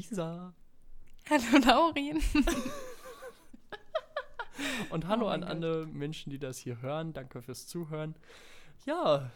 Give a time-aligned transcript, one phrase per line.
[0.00, 0.54] Lisa.
[1.28, 2.22] Hallo Laurin.
[4.90, 7.12] Und hallo Oh an alle Menschen, die das hier hören.
[7.12, 8.14] Danke fürs Zuhören.
[8.86, 9.30] Ja,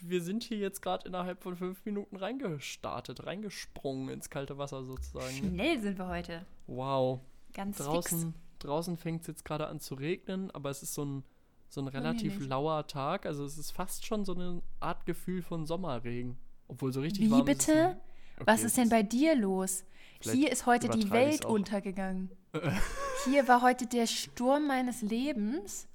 [0.00, 5.34] wir sind hier jetzt gerade innerhalb von fünf Minuten reingestartet, reingesprungen ins kalte Wasser sozusagen.
[5.40, 5.48] ne?
[5.50, 6.46] Schnell sind wir heute.
[6.68, 7.18] Wow.
[7.52, 7.88] Ganz fix.
[7.88, 11.24] Draußen, draußen fängt es jetzt gerade an zu regnen, aber es ist so ein,
[11.68, 12.48] so ein relativ nicht.
[12.48, 13.26] lauer Tag.
[13.26, 16.36] Also es ist fast schon so eine Art Gefühl von Sommerregen.
[16.68, 17.96] Obwohl so richtig Wie warm ist es bitte?
[18.36, 19.84] Okay, Was ist denn bei dir los?
[20.20, 22.30] Hier ist heute die Welt untergegangen.
[23.24, 25.86] Hier war heute der Sturm meines Lebens.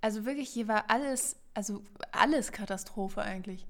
[0.00, 1.82] Also wirklich, hier war alles, also
[2.12, 3.66] alles Katastrophe eigentlich.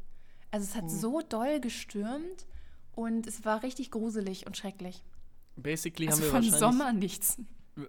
[0.50, 0.88] Also es hat Uh.
[0.88, 2.46] so doll gestürmt
[2.94, 5.02] und es war richtig gruselig und schrecklich.
[5.56, 7.38] Basically Also haben wir von Sommer nichts.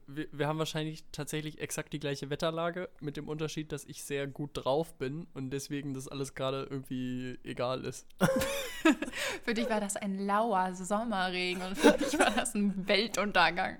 [0.07, 4.27] Wir, wir haben wahrscheinlich tatsächlich exakt die gleiche Wetterlage, mit dem Unterschied, dass ich sehr
[4.27, 8.07] gut drauf bin und deswegen das alles gerade irgendwie egal ist.
[9.43, 13.77] Für dich war das ein lauer Sommerregen und für mich war das ein Weltuntergang.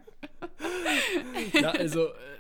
[1.54, 2.39] ja, also, äh,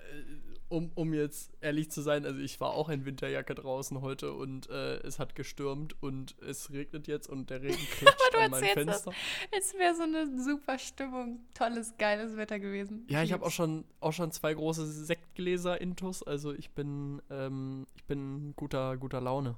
[0.69, 4.69] um, um jetzt ehrlich zu sein, also ich war auch in Winterjacke draußen heute und
[4.69, 8.87] äh, es hat gestürmt und es regnet jetzt und der Regen klatscht an mein erzählst
[8.89, 9.03] das.
[9.03, 9.11] Fenster.
[9.57, 13.05] Es wäre so eine super Stimmung, tolles, geiles Wetter gewesen.
[13.09, 17.85] Ja, ich habe auch schon, auch schon zwei große Sektgläser intus, also ich bin, ähm,
[17.95, 19.55] ich bin guter, guter Laune.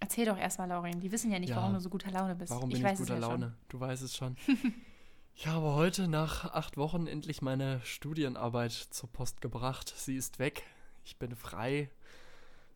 [0.00, 0.98] Erzähl doch erstmal, Laurin.
[0.98, 1.56] Die wissen ja nicht, Ja.
[1.56, 2.50] warum du so guter Laune bist.
[2.50, 3.54] Warum bin ich ich, weiß guter es ja Laune?
[3.68, 4.36] Du weißt es schon.
[5.34, 9.92] ich habe heute nach acht Wochen endlich meine Studienarbeit zur Post gebracht.
[9.96, 10.64] Sie ist weg.
[11.04, 11.90] Ich bin frei.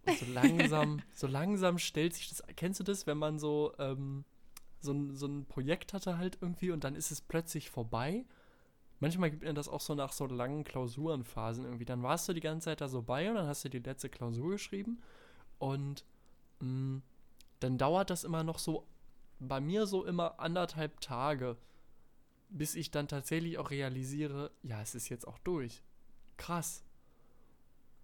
[0.07, 2.43] Und so langsam, so langsam stellt sich das.
[2.57, 4.25] Kennst du das, wenn man so, ähm,
[4.81, 8.25] so, ein, so ein Projekt hatte halt irgendwie und dann ist es plötzlich vorbei?
[8.99, 11.85] Manchmal gibt mir das auch so nach so langen Klausurenphasen irgendwie.
[11.85, 14.09] Dann warst du die ganze Zeit da so bei und dann hast du die letzte
[14.09, 15.03] Klausur geschrieben
[15.59, 16.05] und
[16.61, 17.03] mh,
[17.61, 18.87] dann dauert das immer noch so,
[19.39, 21.59] bei mir so immer anderthalb Tage,
[22.49, 25.83] bis ich dann tatsächlich auch realisiere, ja, es ist jetzt auch durch.
[26.37, 26.85] Krass.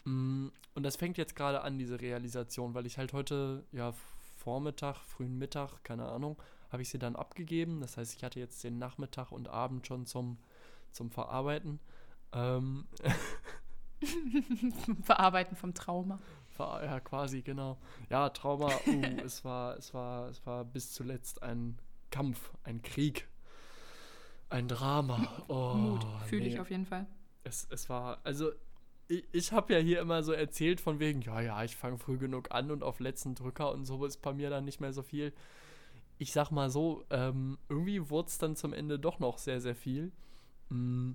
[0.04, 3.92] Mm, Und das fängt jetzt gerade an, diese Realisation, weil ich halt heute, ja,
[4.38, 6.36] Vormittag, frühen Mittag, keine Ahnung,
[6.70, 7.80] habe ich sie dann abgegeben.
[7.80, 10.38] Das heißt, ich hatte jetzt den Nachmittag und Abend schon zum,
[10.90, 11.78] zum Verarbeiten.
[12.32, 12.86] Ähm,
[15.02, 16.18] Verarbeiten vom Trauma.
[16.48, 17.78] Ver- Ja, quasi, genau.
[18.10, 21.78] Ja, Trauma, uh, es war, es war, es war bis zuletzt ein
[22.10, 23.28] Kampf, ein Krieg,
[24.52, 25.44] ein Drama.
[25.48, 26.60] Oh, Mut, fühle ich nee.
[26.60, 27.06] auf jeden Fall.
[27.44, 28.52] Es, es war, also
[29.08, 32.18] ich, ich habe ja hier immer so erzählt von wegen, ja, ja, ich fange früh
[32.18, 35.02] genug an und auf letzten Drücker und so ist bei mir dann nicht mehr so
[35.02, 35.32] viel.
[36.18, 39.74] Ich sag mal so, ähm, irgendwie wurde es dann zum Ende doch noch sehr, sehr
[39.74, 40.12] viel.
[40.68, 41.12] Mm,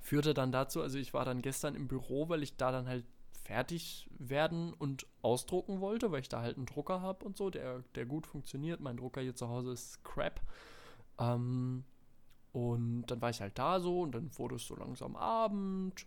[0.00, 3.04] führte dann dazu, also ich war dann gestern im Büro, weil ich da dann halt
[3.44, 7.82] fertig werden und ausdrucken wollte, weil ich da halt einen Drucker habe und so, der,
[7.94, 8.80] der gut funktioniert.
[8.80, 10.40] Mein Drucker hier zu Hause ist crap.
[11.18, 11.84] Ähm,
[12.52, 16.06] und dann war ich halt da so und dann wurde es so langsam Abend.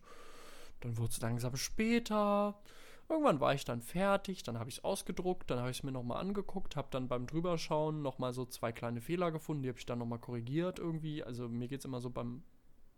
[0.82, 2.60] Dann wurde es langsam später.
[3.08, 5.92] Irgendwann war ich dann fertig, dann habe ich es ausgedruckt, dann habe ich es mir
[5.92, 9.86] nochmal angeguckt, habe dann beim Drüberschauen nochmal so zwei kleine Fehler gefunden, die habe ich
[9.86, 11.24] dann nochmal korrigiert irgendwie.
[11.24, 12.44] Also mir geht es immer so beim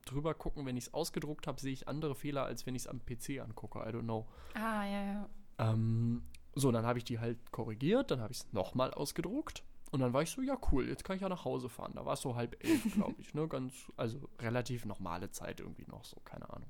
[0.06, 2.88] drüber gucken, wenn ich es ausgedruckt habe, sehe ich andere Fehler, als wenn ich es
[2.88, 3.80] am PC angucke.
[3.80, 4.28] I don't know.
[4.54, 5.30] Ah, ja, ja.
[5.58, 6.24] Ähm,
[6.56, 9.64] so, dann habe ich die halt korrigiert, dann habe ich es nochmal ausgedruckt.
[9.94, 11.92] Und dann war ich so, ja cool, jetzt kann ich ja nach Hause fahren.
[11.94, 13.48] Da war es so halb elf, glaube ich, ne?
[13.48, 16.70] Ganz, also relativ normale Zeit irgendwie noch so, keine Ahnung.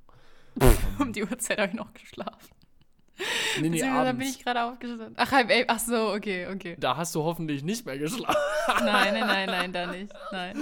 [1.00, 2.54] Um die Uhrzeit habe ich noch geschlafen.
[3.18, 4.30] Nee, nee, Beziehungsweise bin abends.
[4.30, 5.14] ich gerade aufgestanden.
[5.18, 5.66] Ach, halb elf.
[5.70, 6.76] Ach so, okay, okay.
[6.80, 8.36] Da hast du hoffentlich nicht mehr geschlafen.
[8.84, 10.12] Nein, nein, nein, nein, da nicht.
[10.32, 10.58] Nein.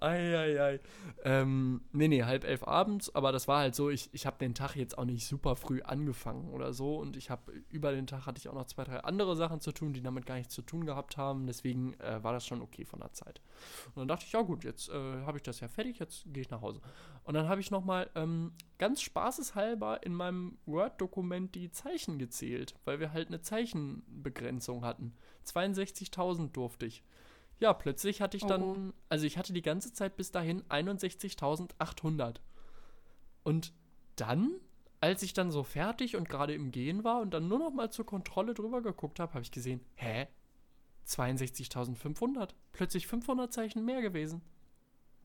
[0.00, 0.80] Eieiei.
[1.24, 4.54] Ähm, nee, nee, halb elf abends, aber das war halt so, ich, ich habe den
[4.54, 8.26] Tag jetzt auch nicht super früh angefangen oder so und ich habe über den Tag
[8.26, 10.62] hatte ich auch noch zwei, drei andere Sachen zu tun, die damit gar nichts zu
[10.62, 13.40] tun gehabt haben, deswegen äh, war das schon okay von der Zeit.
[13.88, 16.42] Und dann dachte ich, ja gut, jetzt äh, habe ich das ja fertig, jetzt gehe
[16.42, 16.80] ich nach Hause.
[17.24, 23.00] Und dann habe ich nochmal ähm, ganz spaßeshalber in meinem Word-Dokument die Zeichen gezählt, weil
[23.00, 25.14] wir halt eine Zeichenbegrenzung hatten.
[25.46, 27.02] 62.000 durfte ich.
[27.60, 28.48] Ja, plötzlich hatte ich Oh.
[28.48, 32.36] dann, also ich hatte die ganze Zeit bis dahin 61.800.
[33.42, 33.72] Und
[34.16, 34.52] dann,
[35.00, 37.90] als ich dann so fertig und gerade im Gehen war und dann nur noch mal
[37.90, 40.26] zur Kontrolle drüber geguckt habe, habe ich gesehen, hä?
[41.06, 42.50] 62.500.
[42.72, 44.40] Plötzlich 500 Zeichen mehr gewesen.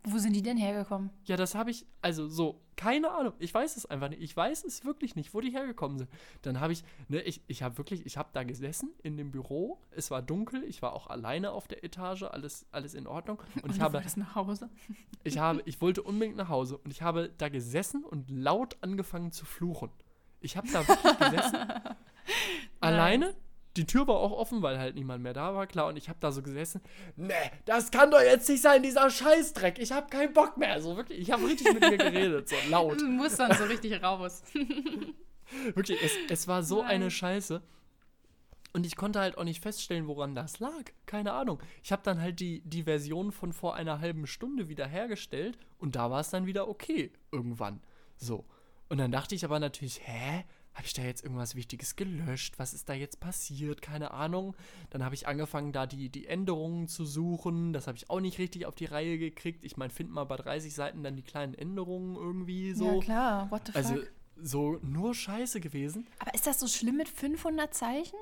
[0.04, 1.10] Wo sind die denn hergekommen?
[1.26, 3.34] Ja, das habe ich, also so, keine Ahnung.
[3.40, 4.22] Ich weiß es einfach nicht.
[4.22, 6.10] Ich weiß es wirklich nicht, wo die hergekommen sind.
[6.42, 9.82] Dann habe ich, ne, ich, ich habe wirklich, ich habe da gesessen in dem Büro.
[9.92, 10.64] Es war dunkel.
[10.64, 12.24] Ich war auch alleine auf der Etage.
[12.24, 13.42] Alles, alles in Ordnung.
[13.62, 14.70] Und ich du habe, nach Hause.
[15.26, 16.78] ich habe, ich wollte unbedingt nach Hause.
[16.78, 19.90] Und ich habe da gesessen und laut angefangen zu fluchen.
[20.40, 21.58] Ich habe da wirklich gesessen.
[22.80, 23.36] alleine
[23.78, 25.88] die Tür war auch offen, weil halt niemand mehr da war, klar.
[25.88, 26.82] Und ich habe da so gesessen.
[27.16, 27.34] Ne,
[27.66, 29.80] das kann doch jetzt nicht sein, dieser Scheißdreck.
[29.80, 30.82] Ich habe keinen Bock mehr.
[30.82, 33.00] So wirklich, ich habe richtig mit mir geredet, so laut.
[33.00, 34.44] Du musst dann so richtig raus.
[35.76, 36.92] wirklich, es, es war so Nein.
[36.92, 37.62] eine Scheiße.
[38.72, 40.84] Und ich konnte halt auch nicht feststellen, woran das lag.
[41.06, 41.60] Keine Ahnung.
[41.84, 45.96] Ich habe dann halt die, die Version von vor einer halben Stunde wieder hergestellt und
[45.96, 47.12] da war es dann wieder okay.
[47.32, 47.82] Irgendwann.
[48.16, 48.46] So.
[48.90, 50.44] Und dann dachte ich aber natürlich, hä?
[50.74, 52.58] Habe ich da jetzt irgendwas Wichtiges gelöscht?
[52.58, 53.82] Was ist da jetzt passiert?
[53.82, 54.56] Keine Ahnung.
[54.92, 57.74] Dann habe ich angefangen, da die, die Änderungen zu suchen.
[57.74, 59.64] Das habe ich auch nicht richtig auf die Reihe gekriegt.
[59.64, 62.96] Ich meine, find mal bei 30 Seiten dann die kleinen Änderungen irgendwie so.
[62.96, 63.52] Ja, klar.
[63.52, 64.00] What the also, fuck?
[64.00, 64.10] Also,
[64.42, 66.08] so nur Scheiße gewesen.
[66.20, 68.18] Aber ist das so schlimm mit 500 Zeichen?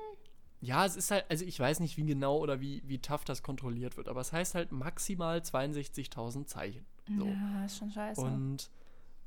[0.60, 3.42] Ja, es ist halt, also ich weiß nicht, wie genau oder wie, wie tough das
[3.42, 6.84] kontrolliert wird, aber es heißt halt maximal 62.000 Zeichen.
[7.16, 7.26] So.
[7.26, 8.20] Ja, ist schon scheiße.
[8.20, 8.68] Und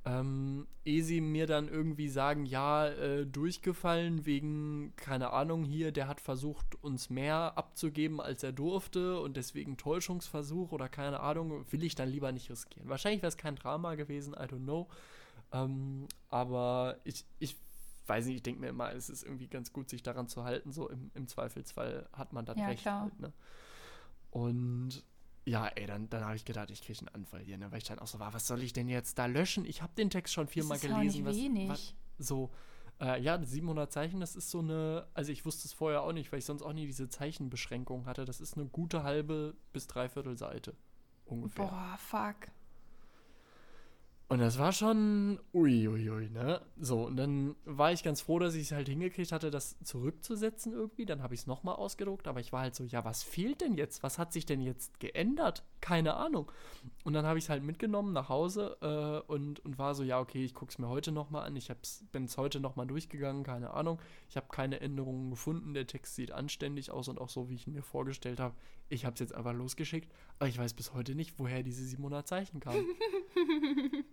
[0.04, 6.08] ähm, ehe sie mir dann irgendwie sagen, ja, äh, durchgefallen wegen, keine Ahnung, hier, der
[6.08, 11.84] hat versucht, uns mehr abzugeben, als er durfte und deswegen Täuschungsversuch oder keine Ahnung, will
[11.84, 12.90] ich dann lieber nicht riskieren.
[12.90, 14.88] Wahrscheinlich wäre es kein Drama gewesen, I don't know.
[15.52, 17.56] Ähm, aber ich, ich
[18.08, 20.72] weiß nicht, ich denke mir immer, es ist irgendwie ganz gut, sich daran zu halten.
[20.72, 22.86] So im, im Zweifelsfall hat man dann ja, recht.
[22.86, 23.32] Halt, ne?
[24.32, 25.04] Und
[25.46, 27.72] ja, ey, dann, dann habe ich gedacht, ich kriege einen Anfall hier, ne?
[27.72, 29.66] weil ich dann auch so war, was soll ich denn jetzt da löschen?
[29.66, 31.24] Ich habe den Text schon viermal das ist gelesen.
[31.24, 31.70] Nicht was, wenig.
[31.70, 32.52] Was, so,
[33.00, 36.32] äh, ja, 700 Zeichen, das ist so eine, also ich wusste es vorher auch nicht,
[36.32, 38.26] weil ich sonst auch nie diese Zeichenbeschränkung hatte.
[38.26, 40.76] Das ist eine gute halbe bis dreiviertel Seite
[41.26, 41.66] ungefähr.
[41.66, 42.52] Boah, fuck.
[44.32, 46.62] Und das war schon uiuiui, ui, ne?
[46.80, 50.72] So, und dann war ich ganz froh, dass ich es halt hingekriegt hatte, das zurückzusetzen
[50.72, 51.06] irgendwie.
[51.06, 53.74] Dann habe ich es nochmal ausgedruckt, aber ich war halt so, ja, was fehlt denn
[53.74, 54.04] jetzt?
[54.04, 55.66] Was hat sich denn jetzt geändert?
[55.82, 56.52] Keine Ahnung.
[57.04, 60.20] Und dann habe ich es halt mitgenommen nach Hause äh, und, und war so, ja,
[60.20, 61.56] okay, ich gucke es mir heute nochmal an.
[61.56, 61.72] Ich
[62.12, 64.00] bin es heute nochmal durchgegangen, keine Ahnung.
[64.30, 65.74] Ich habe keine Änderungen gefunden.
[65.74, 68.56] Der Text sieht anständig aus und auch so, wie ich ihn mir vorgestellt habe.
[68.90, 72.28] Ich habe es jetzt einfach losgeschickt, aber ich weiß bis heute nicht, woher diese 700
[72.28, 72.86] Zeichen kamen.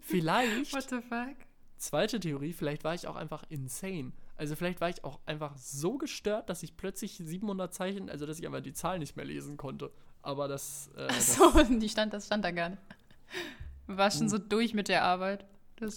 [0.00, 0.72] Vielleicht.
[0.74, 1.36] What the fuck?
[1.76, 4.12] Zweite Theorie, vielleicht war ich auch einfach insane.
[4.36, 8.38] Also vielleicht war ich auch einfach so gestört, dass ich plötzlich 700 Zeichen, also dass
[8.38, 9.92] ich einfach die Zahl nicht mehr lesen konnte.
[10.24, 10.90] Aber das.
[10.96, 12.82] Äh, Ach so, das, die stand, das stand da gar nicht.
[13.86, 15.44] War schon so durch mit der Arbeit.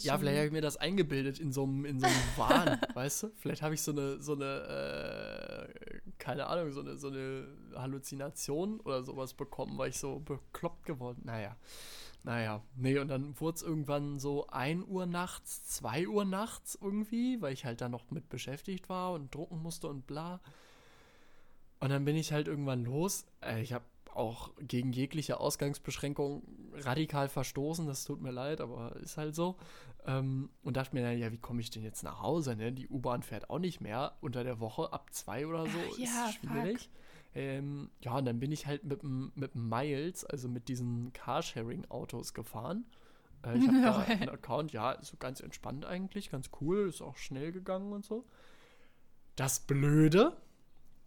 [0.02, 3.24] ja, vielleicht habe ich mir das eingebildet in so einem, in so einem Wahn, weißt
[3.24, 3.32] du?
[3.38, 8.82] Vielleicht habe ich so eine, so eine, äh, keine Ahnung, so eine, so eine Halluzination
[8.82, 11.22] oder sowas bekommen, weil ich so bekloppt geworden.
[11.24, 11.56] Naja.
[12.24, 17.42] Naja, nee, und dann wurde es irgendwann so 1 Uhr nachts, 2 Uhr nachts irgendwie,
[17.42, 20.42] weil ich halt da noch mit beschäftigt war und drucken musste und bla.
[21.80, 23.26] Und dann bin ich halt irgendwann los.
[23.42, 23.86] Äh, ich habe
[24.18, 26.44] auch gegen jegliche Ausgangsbeschränkung
[26.74, 29.58] radikal verstoßen, das tut mir leid, aber ist halt so.
[30.06, 32.56] Ähm, und dachte mir dann, ja, wie komme ich denn jetzt nach Hause?
[32.56, 32.72] Ne?
[32.72, 35.78] Die U-Bahn fährt auch nicht mehr unter der Woche ab zwei oder so.
[35.94, 36.90] Ach, ja, ist schwierig.
[37.36, 42.86] Ähm, ja, und dann bin ich halt mit dem Miles, also mit diesen Carsharing-Autos gefahren.
[43.44, 47.02] Äh, ich habe da einen Account, ja, ist so ganz entspannt eigentlich, ganz cool, ist
[47.02, 48.26] auch schnell gegangen und so.
[49.36, 50.36] Das Blöde,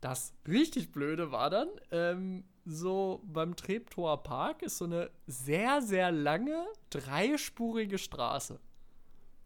[0.01, 6.13] das richtig Blöde war dann, ähm, so beim Treptower Park ist so eine sehr, sehr
[6.13, 8.61] lange, dreispurige Straße.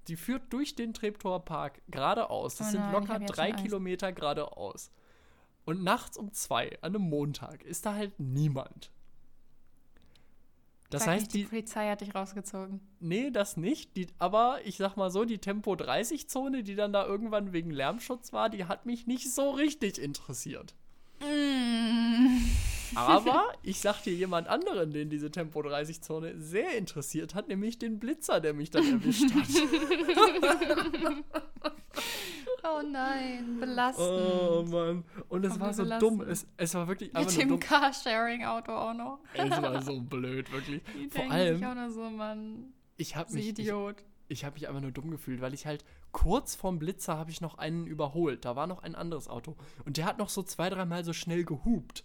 [0.08, 2.56] Die führt durch den Treptower Park geradeaus.
[2.56, 4.90] Das oh nein, sind locker drei Kilometer geradeaus.
[5.64, 8.90] Und nachts um zwei, an einem Montag, ist da halt niemand.
[10.90, 12.80] Das Sag heißt, nicht, die, die, Polizei hat dich rausgezogen.
[13.00, 13.96] Nee, das nicht.
[13.96, 18.34] Die, aber ich sag mal so, die Tempo 30-Zone, die dann da irgendwann wegen Lärmschutz
[18.34, 20.74] war, die hat mich nicht so richtig interessiert.
[21.20, 22.73] Mm.
[22.94, 27.98] Aber ich sag dir jemand anderen, den diese Tempo 30-Zone sehr interessiert hat, nämlich den
[27.98, 29.48] Blitzer, der mich dann erwischt hat.
[32.66, 34.08] Oh nein, belastend.
[34.08, 35.04] Oh Mann.
[35.28, 36.20] Und es war so belastend.
[36.20, 36.20] dumm.
[36.22, 39.18] Es, es war wirklich Mit dem Carsharing-Auto auch noch.
[39.34, 40.82] es war so blöd, wirklich.
[40.94, 41.58] Die Vor allem.
[41.58, 42.72] Ich auch noch so, Mann.
[42.96, 43.48] Ich habe mich.
[43.48, 43.96] Idiot.
[44.28, 47.30] Ich, ich habe mich einfach nur dumm gefühlt, weil ich halt kurz vorm Blitzer habe
[47.30, 48.46] ich noch einen überholt.
[48.46, 49.56] Da war noch ein anderes Auto.
[49.84, 52.04] Und der hat noch so zwei, dreimal so schnell gehupt.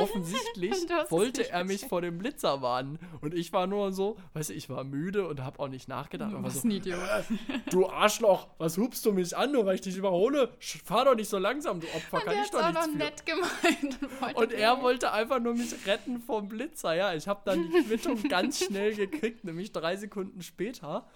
[0.00, 0.74] Offensichtlich
[1.10, 2.98] wollte er mich vor dem Blitzer warnen.
[3.20, 6.32] Und ich war nur so, weißt du, ich war müde und habe auch nicht nachgedacht.
[6.32, 7.22] Du, so, äh,
[7.70, 10.50] du Arschloch, was hupst du mich an, nur weil ich dich überhole?
[10.84, 12.98] Fahr doch nicht so langsam, du Opfer, und kann ich doch nichts auch noch für.
[12.98, 13.98] nett gemeint.
[14.34, 16.94] Und, und er wollte einfach nur mich retten vom Blitzer.
[16.94, 21.06] Ja, ich habe dann die Quittung ganz schnell gekriegt, nämlich drei Sekunden später.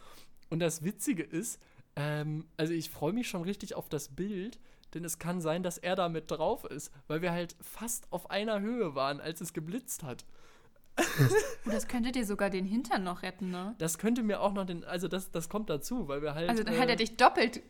[0.51, 1.61] Und das Witzige ist,
[1.97, 4.59] ähm, also ich freue mich schon richtig auf das Bild,
[4.95, 8.31] denn es kann sein, dass er da mit drauf ist, weil wir halt fast auf
[8.31, 10.25] einer Höhe waren, als es geblitzt hat.
[10.99, 13.75] Oh, das könnte dir sogar den Hintern noch retten, ne?
[13.79, 16.51] Das könnte mir auch noch den, also das, das kommt dazu, weil wir halt.
[16.51, 17.63] Also dann hat er äh, dich doppelt,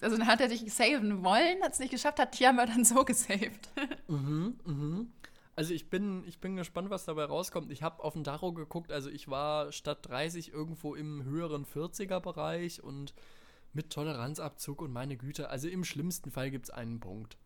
[0.00, 3.04] also dann hat er dich saven wollen, hat es nicht geschafft, hat aber dann so
[3.04, 3.68] gesaved.
[4.08, 5.12] Mhm, mhm.
[5.54, 7.70] Also ich bin, ich bin gespannt, was dabei rauskommt.
[7.72, 12.82] Ich habe auf den Tacho geguckt, also ich war statt 30 irgendwo im höheren 40er-Bereich
[12.82, 13.12] und
[13.72, 17.36] mit Toleranzabzug und meine Güte, also im schlimmsten Fall gibt es einen Punkt.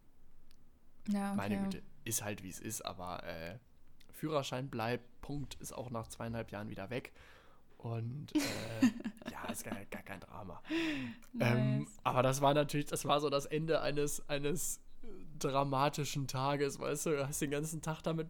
[1.08, 3.58] Ja, Meine Güte, ist halt wie es ist, aber äh,
[4.12, 7.12] Führerschein bleibt, Punkt ist auch nach zweieinhalb Jahren wieder weg.
[7.78, 8.40] Und äh,
[9.32, 10.62] ja, ist gar, gar kein Drama.
[11.40, 11.88] Ähm, Nice.
[12.04, 15.06] aber das war natürlich, das war so das Ende eines, eines äh,
[15.40, 18.28] dramatischen Tages, weißt du, du hast den ganzen Tag damit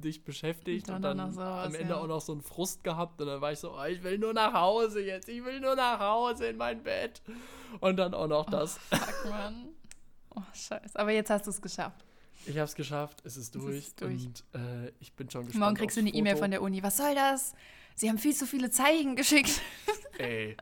[0.00, 2.00] dich beschäftigt Und und dann dann auch noch sowas, am Ende ja.
[2.00, 4.32] auch noch so einen Frust gehabt und dann war ich so, oh, ich will nur
[4.32, 7.22] nach Hause jetzt, ich will nur nach Hause in mein Bett
[7.80, 8.78] und dann auch noch das.
[8.78, 9.68] Fuck, Mann.
[10.34, 10.98] Oh, scheiße.
[10.98, 12.04] Aber jetzt hast du es geschafft.
[12.46, 14.26] Ich habe es geschafft, es ist Es durch, ist durch.
[14.26, 16.82] und äh, ich bin schon gespannt Morgen kriegst du eine E-Mail von der Uni.
[16.82, 17.54] Was soll das?
[17.94, 19.60] Sie haben viel zu viele Zeichen geschickt.
[20.18, 20.56] Ey.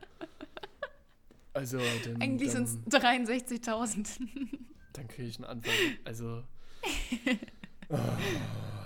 [1.53, 4.19] Also, dann, Eigentlich dann, sind es 63.000.
[4.93, 5.73] dann kriege ich einen Anfall.
[6.03, 6.43] Also.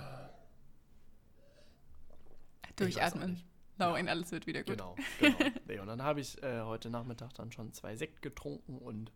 [2.84, 3.30] Durchatmen.
[3.32, 3.46] nicht.
[3.78, 4.78] Laurin, alles wird wieder gut.
[4.78, 5.36] Genau, genau.
[5.66, 9.12] Nee, und dann habe ich äh, heute Nachmittag dann schon zwei Sekt getrunken und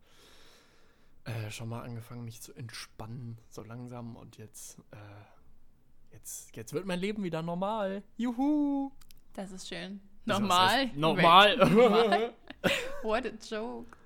[1.25, 4.17] äh, schon mal angefangen, mich zu entspannen, so langsam.
[4.17, 8.03] Und jetzt, äh, jetzt, jetzt wird mein Leben wieder normal.
[8.17, 8.91] Juhu!
[9.35, 10.01] Das ist schön.
[10.25, 10.87] Normal?
[10.87, 11.57] heißt Normal!
[11.57, 12.35] Normal?
[13.03, 13.97] What a joke.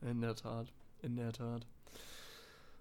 [0.00, 0.72] In der Tat,
[1.02, 1.66] in der Tat.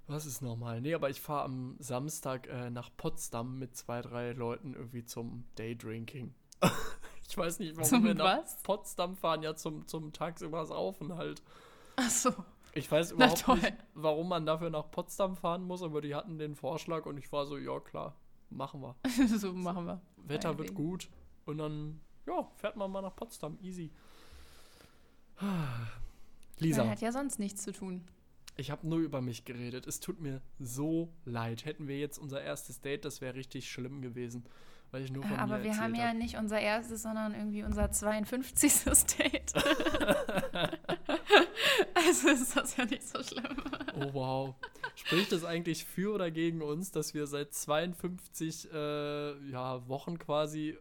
[0.07, 0.81] Was ist normal?
[0.81, 5.45] Nee, aber ich fahre am Samstag äh, nach Potsdam mit zwei, drei Leuten irgendwie zum
[5.55, 6.33] Daydrinking.
[7.27, 8.61] ich weiß nicht, warum Zum wir nach was?
[8.63, 11.41] Potsdam fahren, ja zum, zum tagsüber Saufen halt.
[11.95, 12.33] Ach so.
[12.73, 16.55] Ich weiß überhaupt nicht, warum man dafür nach Potsdam fahren muss, aber die hatten den
[16.55, 18.15] Vorschlag und ich war so, ja klar,
[18.49, 18.95] machen wir.
[19.37, 20.01] so machen wir.
[20.17, 20.89] Wetter wird Meinetwegen.
[20.89, 21.09] gut
[21.45, 23.91] und dann, ja, fährt man mal nach Potsdam, easy.
[26.59, 26.83] Lisa.
[26.83, 28.05] Man hat ja sonst nichts zu tun.
[28.55, 29.87] Ich habe nur über mich geredet.
[29.87, 31.65] Es tut mir so leid.
[31.65, 34.45] Hätten wir jetzt unser erstes Date, das wäre richtig schlimm gewesen,
[34.91, 36.15] weil ich nur von Aber mir wir haben ja hab.
[36.15, 38.73] nicht unser erstes, sondern irgendwie unser 52.
[39.17, 39.53] Date.
[41.95, 43.57] also ist das ja nicht so schlimm.
[43.95, 44.55] Oh wow.
[44.95, 50.77] Spricht das eigentlich für oder gegen uns, dass wir seit 52 äh, ja, Wochen quasi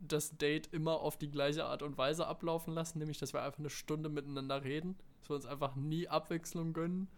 [0.00, 3.60] das Date immer auf die gleiche Art und Weise ablaufen lassen, nämlich dass wir einfach
[3.60, 7.08] eine Stunde miteinander reden, dass wir uns einfach nie Abwechslung gönnen?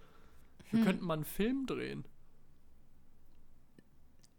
[0.70, 0.84] Wir Hm.
[0.84, 2.06] könnten mal einen Film drehen.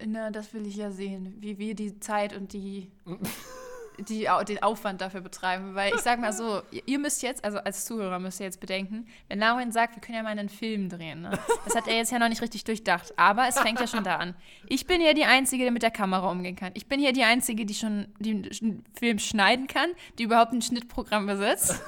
[0.06, 2.90] Na, das will ich ja sehen, wie wir die Zeit und die,
[4.08, 5.76] die, den Aufwand dafür betreiben.
[5.76, 9.08] Weil ich sag mal so, ihr- müsst jetzt, also als Zuhörer müsst ihr jetzt bedenken,
[9.28, 11.22] wenn Lauren sagt, wir können ja mal einen Film drehen.
[11.22, 11.32] Ne?
[11.66, 13.14] Das hat er jetzt ja noch nicht richtig durchdacht.
[13.18, 14.36] Aber es fängt ja schon da an.
[14.68, 16.72] Ich bin ja die Einzige, die mit der Kamera umgehen kann.
[16.76, 21.26] Ich bin hier die Einzige, die schon den Film schneiden kann, die überhaupt ein Schnittprogramm
[21.26, 21.82] besitzt.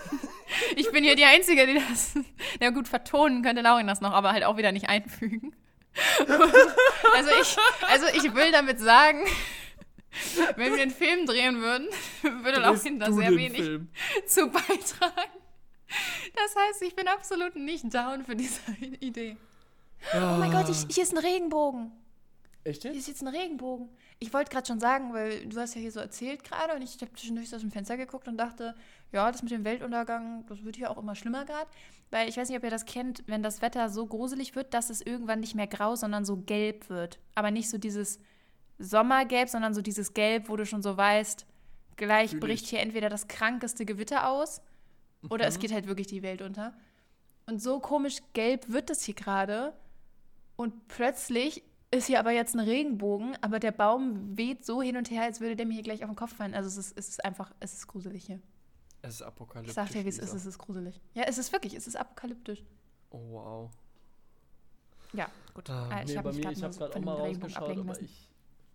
[0.75, 2.13] Ich bin hier die Einzige, die das,
[2.59, 5.53] na gut, vertonen könnte Lauren das noch, aber halt auch wieder nicht einfügen.
[7.13, 7.57] Also ich,
[7.89, 9.19] also ich will damit sagen,
[10.55, 11.87] wenn wir einen Film drehen würden,
[12.43, 13.89] würde Laurin da sehr wenig Film?
[14.25, 15.31] zu beitragen.
[16.35, 18.61] Das heißt, ich bin absolut nicht down für diese
[18.99, 19.37] Idee.
[20.13, 21.91] Oh mein Gott, ich, hier ist ein Regenbogen.
[22.63, 23.89] Echt Hier ist jetzt ein Regenbogen.
[24.19, 26.93] Ich wollte gerade schon sagen, weil du hast ja hier so erzählt gerade und ich
[27.01, 28.75] habe zwischendurch aus dem Fenster geguckt und dachte,
[29.11, 31.69] ja, das mit dem Weltuntergang, das wird hier auch immer schlimmer gerade.
[32.11, 34.91] Weil ich weiß nicht, ob ihr das kennt, wenn das Wetter so gruselig wird, dass
[34.91, 37.19] es irgendwann nicht mehr grau, sondern so gelb wird.
[37.33, 38.19] Aber nicht so dieses
[38.83, 41.45] Sommergelb, sondern so dieses Gelb, wo du schon so weißt,
[41.95, 42.69] gleich Fühl bricht ich.
[42.71, 44.61] hier entweder das krankeste Gewitter aus
[45.29, 45.61] oder es Mhm.
[45.61, 46.73] geht halt wirklich die Welt unter.
[47.47, 49.73] Und so komisch gelb wird es hier gerade.
[50.55, 55.11] Und plötzlich ist hier aber jetzt ein Regenbogen, aber der Baum weht so hin und
[55.11, 56.53] her, als würde der mir hier gleich auf den Kopf fallen.
[56.53, 58.39] Also es ist, es ist einfach, es ist gruselig hier.
[59.01, 59.71] Es ist apokalyptisch.
[59.71, 61.01] Ich sag dir, wie es ist, es ist gruselig.
[61.13, 62.63] Ja, es ist wirklich, es ist apokalyptisch.
[63.09, 63.71] Oh wow.
[65.13, 65.69] Ja, gut.
[65.69, 66.31] Ah, Ah, nee, mich ich nur habe
[66.73, 68.29] so gerade auch von mal rausgeschaut, aber ich,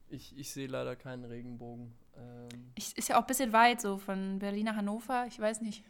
[0.08, 1.92] ich, ich sehe leider keinen Regenbogen.
[2.16, 5.60] Ähm, Ich, ist ja auch ein bisschen weit, so von Berlin nach Hannover, ich weiß
[5.60, 5.84] nicht.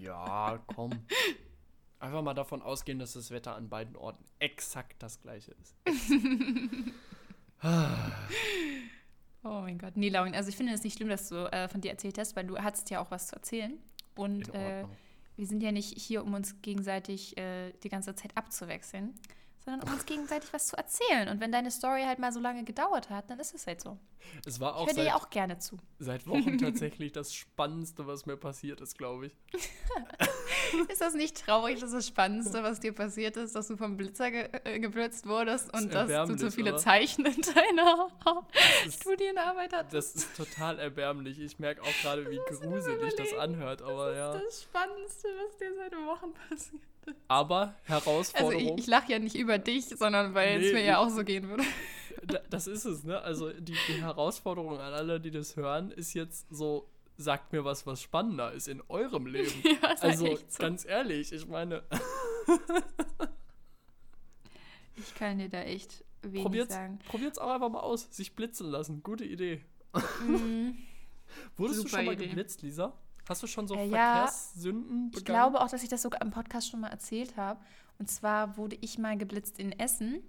[0.00, 0.90] ja, komm.
[1.98, 5.74] Einfach mal davon ausgehen, dass das Wetter an beiden Orten exakt das gleiche ist.
[9.42, 9.96] Oh mein Gott.
[9.96, 12.34] Nee, Laurin, also ich finde es nicht schlimm, dass du äh, von dir erzählt hast,
[12.34, 13.78] weil du hattest ja auch was zu erzählen.
[14.16, 14.84] Und äh,
[15.36, 19.14] wir sind ja nicht hier, um uns gegenseitig äh, die ganze Zeit abzuwechseln,
[19.66, 21.28] sondern um uns gegenseitig was zu erzählen.
[21.28, 23.98] Und wenn deine Story halt mal so lange gedauert hat, dann ist es halt so.
[24.46, 25.76] Es war auch Ich höre dir ja auch gerne zu.
[25.98, 29.36] seit Wochen tatsächlich das Spannendste, was mir passiert ist, glaube ich.
[30.88, 34.30] Ist das nicht traurig, dass das Spannendste, was dir passiert ist, dass du vom Blitzer
[34.30, 36.78] ge äh, geblitzt wurdest und ist dass du so viele oder?
[36.78, 38.08] Zeichen in deiner
[38.86, 39.94] ist- Studienarbeit hattest?
[39.94, 41.38] Das ist total erbärmlich.
[41.40, 44.32] Ich merke auch gerade, wie gruselig das anhört, aber ja.
[44.32, 46.82] Das ist das Spannendste, was dir seit Wochen passiert
[47.28, 48.78] Aber Also Herausforderung.
[48.78, 51.24] ich, ich lache ja nicht über dich, sondern weil Nee, es mir ja auch so
[51.24, 51.64] gehen würde.
[52.26, 53.20] Da- Das ist es, ne?
[53.20, 57.86] Also die, die Herausforderung an alle, die das hören, ist jetzt so, sagt mir was,
[57.86, 59.52] was spannender ist in eurem Leben.
[59.64, 60.42] Ja, Also so.
[60.58, 61.82] ganz ehrlich, ich meine,
[64.96, 66.98] Ich kann dir da echt wenig probiert's, sagen.
[67.06, 68.08] probiert's auch einfach mal aus.
[68.10, 69.02] Sich blitzen lassen.
[69.02, 69.62] Gute Idee.
[70.26, 70.70] Mm,
[71.56, 72.28] Wurdest du Super schon mal Idee.
[72.28, 72.92] geblitzt, Lisa?
[73.28, 74.14] Hast du schon so Äh, ja.
[74.26, 75.24] Verkehrssünden Ich begangen?
[75.52, 77.60] glaube auch, dass ich das sogar im Podcast schon mal erzählt habe.
[77.98, 80.22] Und zwar wurde ich mal geblitzt in Essen.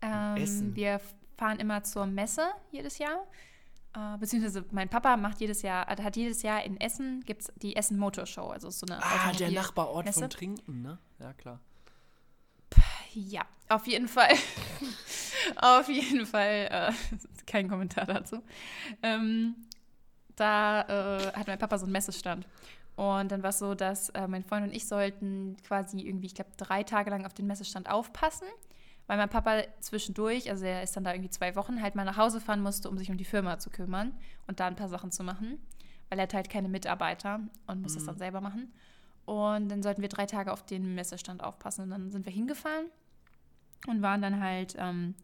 [0.00, 0.76] Ähm, Essen?
[0.76, 1.00] Wir
[1.38, 3.24] fahren immer zur Messe jedes Jahr.
[3.94, 7.76] Äh, beziehungsweise mein Papa macht jedes Jahr, äh, hat jedes Jahr in Essen gibt's die
[7.76, 8.46] Essen Motor Show.
[8.48, 10.20] Also so eine Ah, der Nachbarort Messe.
[10.20, 10.98] von Trinken, ne?
[11.20, 11.60] Ja, klar.
[13.14, 14.32] Ja, auf jeden Fall.
[15.56, 16.68] auf jeden Fall.
[16.70, 16.92] Äh,
[17.46, 18.42] kein Kommentar dazu.
[19.02, 19.54] Ähm,
[20.36, 22.46] da äh, hat mein Papa so einen Messestand.
[22.96, 26.34] Und dann war es so, dass äh, mein Freund und ich sollten quasi irgendwie, ich
[26.34, 28.46] glaube, drei Tage lang auf den Messestand aufpassen,
[29.06, 32.16] weil mein Papa zwischendurch, also er ist dann da irgendwie zwei Wochen, halt mal nach
[32.16, 34.12] Hause fahren musste, um sich um die Firma zu kümmern
[34.46, 35.58] und da ein paar Sachen zu machen,
[36.08, 38.72] weil er hat halt keine Mitarbeiter und muss das dann selber machen.
[39.24, 41.82] Und dann sollten wir drei Tage auf den Messestand aufpassen.
[41.82, 42.86] Und dann sind wir hingefahren
[43.86, 45.14] und waren dann halt ähm,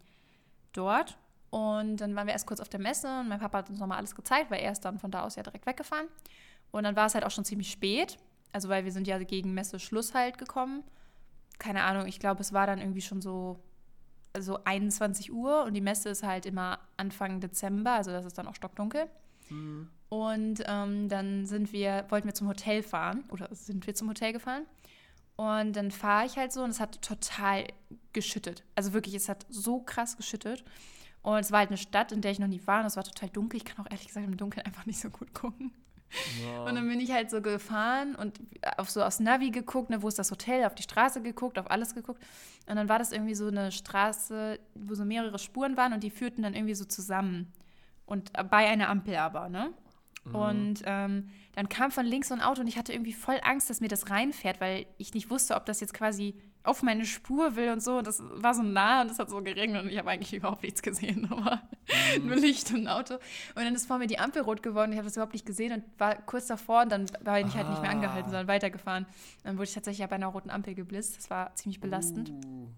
[0.73, 1.19] dort.
[1.50, 3.99] Und dann waren wir erst kurz auf der Messe und mein Papa hat uns nochmal
[3.99, 6.07] alles gezeigt, weil er ist dann von da aus ja direkt weggefahren.
[6.71, 8.19] Und dann war es halt auch schon ziemlich spät.
[8.52, 10.85] Also weil wir sind ja gegen Messe-Schluss halt gekommen.
[11.59, 13.59] Keine Ahnung, ich glaube, es war dann irgendwie schon so,
[14.38, 18.47] so 21 Uhr und die Messe ist halt immer Anfang Dezember, also das ist dann
[18.47, 19.07] auch stockdunkel.
[19.49, 19.88] Hm.
[20.09, 24.33] Und ähm, dann sind wir, wollten wir zum Hotel fahren oder sind wir zum Hotel
[24.33, 24.64] gefahren.
[25.37, 27.64] Und dann fahre ich halt so und es hat total
[28.12, 28.64] geschüttet.
[28.75, 30.64] Also wirklich, es hat so krass geschüttet.
[31.28, 33.04] Und es war halt eine Stadt, in der ich noch nie war und es war
[33.04, 33.58] total dunkel.
[33.58, 35.73] Ich kann auch ehrlich gesagt im Dunkeln einfach nicht so gut gucken.
[36.42, 36.64] Ja.
[36.64, 38.40] Und dann bin ich halt so gefahren und
[38.78, 41.71] auf so aufs Navi geguckt, ne, wo ist das Hotel, auf die Straße geguckt, auf
[41.71, 42.23] alles geguckt.
[42.67, 46.08] Und dann war das irgendwie so eine Straße, wo so mehrere Spuren waren und die
[46.08, 47.52] führten dann irgendwie so zusammen.
[48.06, 49.75] Und bei einer Ampel aber, ne?
[50.32, 53.71] Und ähm, dann kam von links so ein Auto und ich hatte irgendwie voll Angst,
[53.71, 57.56] dass mir das reinfährt, weil ich nicht wusste, ob das jetzt quasi auf meine Spur
[57.56, 57.99] will und so.
[57.99, 60.62] Und das war so nah und es hat so geregnet und ich habe eigentlich überhaupt
[60.62, 61.62] nichts gesehen, aber
[62.23, 63.14] nur Licht und ein Auto.
[63.14, 64.92] Und dann ist vor mir die Ampel rot geworden.
[64.92, 67.68] Ich habe das überhaupt nicht gesehen und war kurz davor und dann war ich halt
[67.71, 67.94] nicht mehr Ah.
[67.94, 69.06] angehalten, sondern weitergefahren.
[69.44, 71.16] Dann wurde ich tatsächlich bei einer roten Ampel geblitzt.
[71.16, 72.30] Das war ziemlich belastend.
[72.30, 72.68] Uh.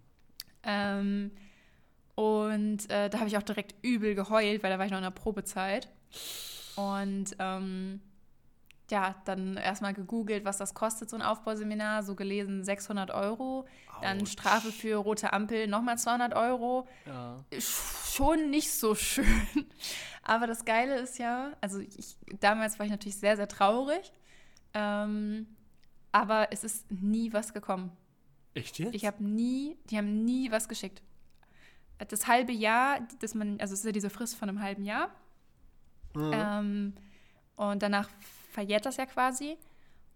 [0.63, 1.31] Ähm,
[2.15, 5.05] und äh, da habe ich auch direkt übel geheult, weil da war ich noch in
[5.05, 5.89] der Probezeit.
[6.77, 8.01] Und ähm,
[8.91, 12.03] ja, dann erstmal gegoogelt, was das kostet, so ein Aufbauseminar.
[12.03, 13.67] So gelesen 600 Euro.
[14.03, 14.33] Dann Autsch.
[14.33, 16.89] Strafe für rote Ampel nochmal 200 Euro.
[17.07, 17.37] Ja.
[17.61, 19.27] Schon nicht so schön.
[20.23, 24.13] Aber das Geile ist ja, also ich, damals war ich natürlich sehr, sehr traurig.
[24.75, 25.47] Ähm,
[26.13, 27.93] aber es ist nie was gekommen.
[28.55, 28.95] Echt jetzt?
[28.95, 31.03] Ich habe nie, die haben nie was geschickt.
[32.09, 35.11] Das halbe Jahr, dass man, also es ist ja diese Frist von einem halben Jahr.
[36.15, 36.33] Mhm.
[36.33, 36.95] Ähm,
[37.57, 38.09] und danach
[38.51, 39.57] verjährt das ja quasi.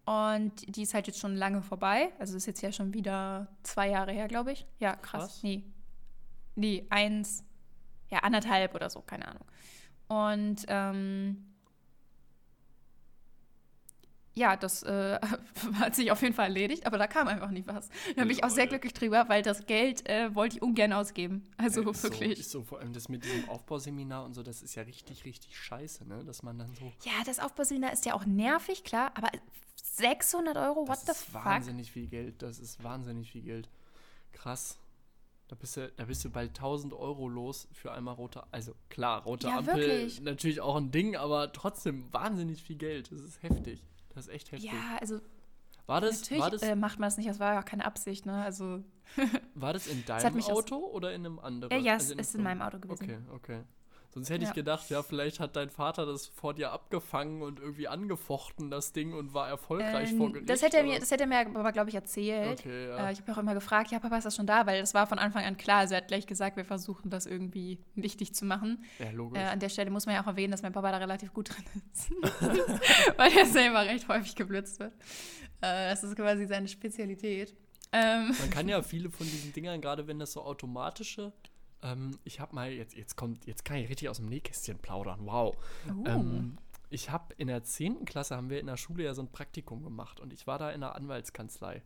[0.04, 2.12] Und die ist halt jetzt schon lange vorbei.
[2.18, 4.66] Also ist jetzt ja schon wieder zwei Jahre her, glaube ich.
[4.78, 5.22] Ja, krass.
[5.22, 5.42] Krass.
[5.42, 5.64] Nee.
[6.56, 7.42] Nee, eins,
[8.10, 9.44] ja, anderthalb oder so, keine Ahnung.
[10.08, 11.53] Und ähm,
[14.34, 15.18] ja, das äh,
[15.74, 17.88] hat sich auf jeden Fall erledigt, aber da kam einfach nie was.
[18.16, 21.44] Da bin ich auch sehr glücklich drüber, weil das Geld äh, wollte ich ungern ausgeben.
[21.56, 22.34] Also ist wirklich.
[22.36, 25.24] So, ist so, vor allem das mit diesem Aufbauseminar und so, das ist ja richtig,
[25.24, 26.24] richtig scheiße, ne?
[26.24, 26.92] Dass man dann so.
[27.04, 29.28] Ja, das Aufbauseminar ist ja auch nervig, klar, aber
[29.82, 31.44] 600 Euro, what das the ist fuck?
[31.44, 32.42] wahnsinnig viel Geld.
[32.42, 33.68] Das ist wahnsinnig viel Geld.
[34.32, 34.78] Krass.
[35.46, 38.42] Da bist, du, da bist du bald 1000 Euro los für einmal rote.
[38.50, 40.20] Also klar, rote Ja, Ampel wirklich.
[40.22, 43.12] natürlich auch ein Ding, aber trotzdem wahnsinnig viel Geld.
[43.12, 43.82] Das ist heftig.
[44.14, 44.70] Das ist echt heftig.
[44.70, 45.20] Ja, also
[45.86, 47.84] war, das, natürlich war, das, äh, macht man das nicht, das war ja auch keine
[47.84, 48.42] Absicht, ne?
[48.42, 48.82] Also,
[49.54, 51.72] war das in deinem aus- Auto oder in einem anderen?
[51.72, 53.04] äh, ja, Also es ist in meinem Auto gewesen.
[53.04, 53.62] Okay, okay.
[54.14, 54.48] Sonst hätte Ja.
[54.50, 58.92] ich gedacht, ja, vielleicht hat dein Vater das vor dir abgefangen und irgendwie angefochten, das
[58.92, 60.48] Ding, und war erfolgreich vor Ähm, Gericht.
[60.48, 62.60] das, hätte er mir, das hätte er mir aber, glaube ich, erzählt.
[62.60, 63.08] Okay, ja.
[63.08, 64.66] Äh, ich habe auch immer gefragt, ja, Papa, ist das schon da?
[64.66, 65.78] Weil das war von Anfang an klar.
[65.78, 68.84] Also er hat gleich gesagt, wir versuchen das irgendwie wichtig zu machen.
[69.00, 69.42] ja, logisch.
[69.42, 71.50] Äh, an der Stelle muss man ja auch erwähnen, dass mein Papa da relativ gut
[71.50, 72.10] drin ist.
[73.18, 74.92] Weil er selber recht häufig geblitzt wird.
[75.60, 77.54] Äh, das ist quasi seine Spezialität.
[77.92, 81.32] Ähm, Man kann ja viele von diesen Dingern, gerade wenn das so automatische,
[81.84, 85.20] ähm, ich habe mal, jetzt, jetzt kommt, jetzt kann ich richtig aus dem Nähkästchen plaudern,
[85.22, 85.54] wow.
[85.86, 86.04] Oh.
[86.06, 86.58] Ähm,
[86.90, 88.04] ich habe in der 10.
[88.04, 90.70] Klasse, haben wir in der Schule ja so ein Praktikum gemacht und ich war da
[90.70, 91.82] in einer Anwaltskanzlei.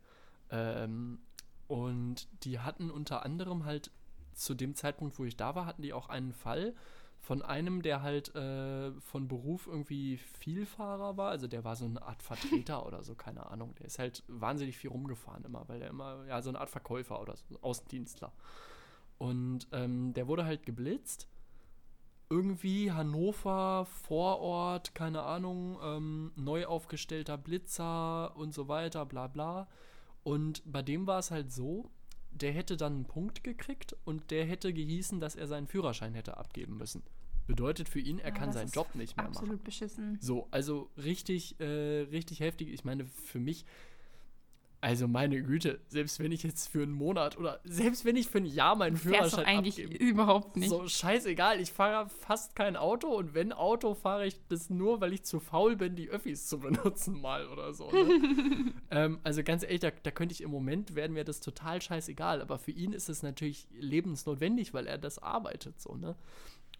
[0.49, 1.19] Ähm,
[1.67, 3.91] und die hatten unter anderem halt
[4.33, 6.73] zu dem Zeitpunkt, wo ich da war, hatten die auch einen Fall
[7.19, 11.29] von einem, der halt äh, von Beruf irgendwie Vielfahrer war.
[11.29, 13.75] Also der war so eine Art Vertreter oder so, keine Ahnung.
[13.75, 17.21] Der ist halt wahnsinnig viel rumgefahren immer, weil der immer, ja, so eine Art Verkäufer
[17.21, 18.31] oder so, Außendienstler.
[19.19, 21.27] Und ähm, der wurde halt geblitzt.
[22.31, 29.67] Irgendwie Hannover, Vorort, keine Ahnung, ähm, neu aufgestellter Blitzer und so weiter, bla bla.
[30.23, 31.89] Und bei dem war es halt so,
[32.31, 36.37] der hätte dann einen Punkt gekriegt und der hätte gehießen, dass er seinen Führerschein hätte
[36.37, 37.01] abgeben müssen.
[37.47, 39.35] Bedeutet für ihn, er Ja, kann das seinen Job nicht mehr machen.
[39.37, 40.19] absolut beschissen.
[40.21, 42.69] So, also richtig, äh, richtig heftig.
[42.69, 43.65] Ich meine, für mich,
[44.81, 48.37] also meine Güte, selbst wenn ich jetzt für einen Monat oder selbst wenn ich für
[48.37, 50.69] ein Jahr meinen Führerschein eigentlich abgebe, überhaupt nicht.
[50.69, 55.11] so scheißegal, ich fahre fast kein Auto und wenn Auto, fahre ich das nur, weil
[55.11, 57.91] ich zu faul bin, die Öffis zu benutzen mal oder so.
[57.91, 58.73] Ne?
[58.91, 62.41] ähm, also ganz ehrlich, da, da könnte ich im Moment, werden mir das total scheißegal,
[62.41, 66.15] aber für ihn ist es natürlich lebensnotwendig, weil er das arbeitet so, ne?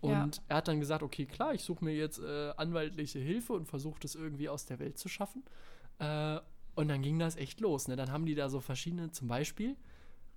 [0.01, 0.29] Und Ja.
[0.47, 3.99] er hat dann gesagt, okay, klar, ich suche mir jetzt äh, anwaltliche Hilfe und versuche
[3.99, 5.43] das irgendwie aus der Welt zu schaffen.
[5.99, 6.39] Äh,
[6.80, 7.89] und dann ging das echt los.
[7.89, 7.98] Ne?
[7.98, 9.76] Dann haben die da so verschiedene, zum Beispiel,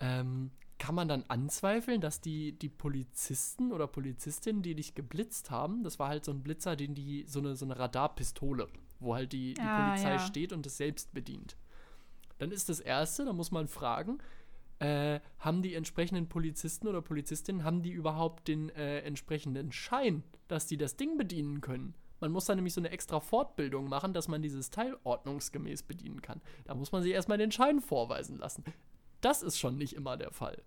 [0.00, 5.84] ähm, kann man dann anzweifeln, dass die, die Polizisten oder Polizistinnen, die dich geblitzt haben,
[5.84, 8.66] das war halt so ein Blitzer, den die, so eine, so eine Radarpistole,
[8.98, 10.18] wo halt die, die Ah, Polizei ja.
[10.18, 11.56] steht und es selbst bedient.
[12.38, 14.18] Dann ist das Erste, da muss man fragen,
[14.80, 20.66] äh, haben die entsprechenden Polizisten oder Polizistinnen, haben die überhaupt den äh, entsprechenden Schein, dass
[20.66, 21.94] die das Ding bedienen können?
[22.22, 26.22] Man muss da nämlich so eine extra Fortbildung machen, dass man dieses Teil ordnungsgemäß bedienen
[26.22, 26.40] kann.
[26.64, 28.62] Da muss man sich erstmal den Schein vorweisen lassen.
[29.20, 30.62] Das ist schon nicht immer der Fall.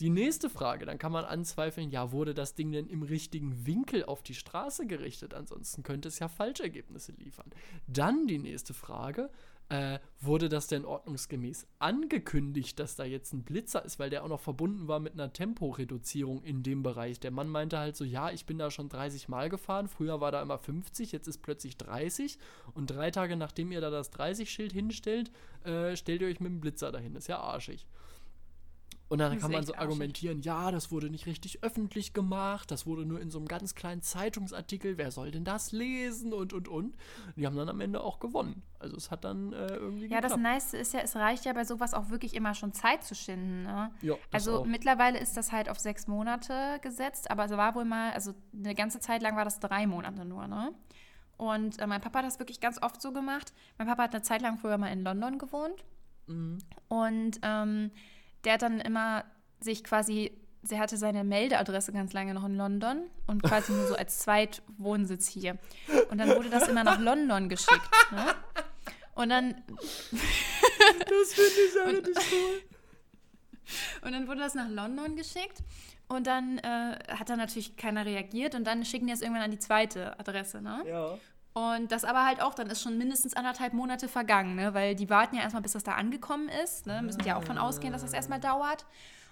[0.00, 4.02] Die nächste Frage, dann kann man anzweifeln, ja, wurde das Ding denn im richtigen Winkel
[4.02, 5.34] auf die Straße gerichtet?
[5.34, 7.50] Ansonsten könnte es ja Falschergebnisse liefern.
[7.86, 9.28] Dann die nächste Frage,
[9.68, 14.28] äh, wurde das denn ordnungsgemäß angekündigt, dass da jetzt ein Blitzer ist, weil der auch
[14.28, 17.20] noch verbunden war mit einer Temporeduzierung in dem Bereich.
[17.20, 20.32] Der Mann meinte halt so, ja, ich bin da schon 30 Mal gefahren, früher war
[20.32, 22.38] da immer 50, jetzt ist plötzlich 30
[22.74, 25.30] und drei Tage nachdem ihr da das 30-Schild hinstellt,
[25.64, 27.14] äh, stellt ihr euch mit dem Blitzer dahin.
[27.14, 27.86] Ist ja arschig.
[29.10, 29.82] Und dann Das kann man so arschig.
[29.88, 33.74] argumentieren, ja, das wurde nicht richtig öffentlich gemacht, das wurde nur in so einem ganz
[33.74, 36.94] kleinen Zeitungsartikel, wer soll denn das lesen und und und.
[37.36, 38.62] Die haben dann am Ende auch gewonnen.
[38.78, 40.42] Also es hat dann äh, irgendwie Ja, das geklappt.
[40.54, 43.62] Nice ist ja, es reicht ja bei sowas auch wirklich immer schon Zeit zu schinden.
[43.62, 43.90] Ne?
[44.02, 44.66] Ja, das Also auch.
[44.66, 48.74] mittlerweile ist das halt auf sechs Monate gesetzt, aber es war wohl mal, also eine
[48.74, 50.74] ganze Zeit lang war das drei Monate nur, ne?
[51.38, 53.52] Und äh, mein Papa hat das wirklich ganz oft so gemacht.
[53.78, 55.84] Mein Papa hat eine Zeit lang früher mal in London gewohnt
[56.26, 56.58] Mhm.
[56.88, 57.90] und ähm,
[58.44, 59.24] der hat dann immer
[59.60, 63.94] sich quasi, sie hatte seine Meldeadresse ganz lange noch in London und quasi nur so
[63.96, 65.58] als Zweitwohnsitz hier.
[66.10, 67.90] Und dann wurde das immer nach London geschickt.
[68.12, 68.34] Ne?
[69.14, 69.62] Und dann
[70.98, 72.62] Das finde ich auch nicht cool.
[74.02, 75.58] Und dann wurde das nach London geschickt
[76.08, 79.50] und dann äh, hat da natürlich keiner reagiert und dann schicken die es irgendwann an
[79.50, 80.82] die zweite Adresse, ne?
[80.86, 81.18] Ja.
[81.52, 84.74] Und das aber halt auch, dann ist schon mindestens anderthalb Monate vergangen, ne?
[84.74, 87.02] Weil die warten ja erstmal, bis das da angekommen ist, ne?
[87.02, 88.84] Müssen ja auch von ausgehen, dass das erstmal dauert.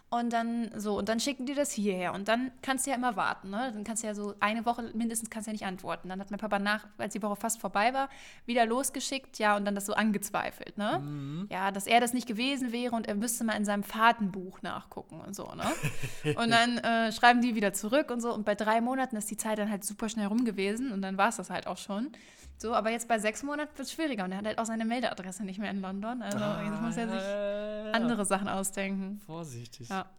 [0.08, 2.14] Und dann so, und dann schicken die das hierher.
[2.14, 3.72] Und dann kannst du ja immer warten, ne?
[3.74, 6.08] Dann kannst du ja so eine Woche mindestens kannst du ja nicht antworten.
[6.08, 8.08] Dann hat mein Papa nach, als die Woche fast vorbei war,
[8.46, 11.00] wieder losgeschickt, ja, und dann das so angezweifelt, ne?
[11.00, 11.48] Mhm.
[11.50, 15.20] Ja, dass er das nicht gewesen wäre und er müsste mal in seinem Fahrtenbuch nachgucken
[15.20, 15.64] und so, ne?
[16.36, 18.32] Und dann äh, schreiben die wieder zurück und so.
[18.32, 21.18] Und bei drei Monaten ist die Zeit dann halt super schnell rum gewesen und dann
[21.18, 22.10] war es das halt auch schon.
[22.58, 24.84] So, aber jetzt bei sechs Monaten wird es schwieriger und er hat halt auch seine
[24.84, 26.22] Meldeadresse nicht mehr in London.
[26.22, 29.18] Also jetzt muss er sich Ah, andere Sachen ausdenken.
[29.26, 29.88] Vorsichtig.
[29.88, 30.10] Ja.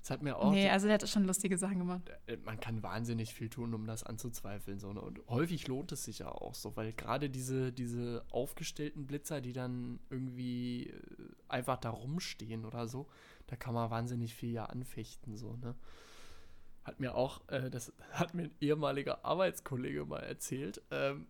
[0.00, 0.52] Das hat mir auch.
[0.52, 2.02] Nee, also der hat schon lustige Sachen gemacht.
[2.26, 4.78] äh, man kann wahnsinnig viel tun, um das anzuzweifeln.
[4.78, 5.00] So, ne?
[5.00, 9.52] Und häufig lohnt es sich ja auch so, weil gerade diese, diese aufgestellten Blitzer, die
[9.52, 10.92] dann irgendwie äh,
[11.48, 13.08] einfach da rumstehen oder so,
[13.48, 15.36] da kann man wahnsinnig viel ja anfechten.
[15.36, 15.74] So, ne?
[16.84, 21.26] Hat mir auch, äh, das hat mir ein ehemaliger Arbeitskollege mal erzählt, ähm,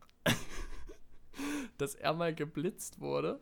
[1.78, 3.40] dass er mal geblitzt wurde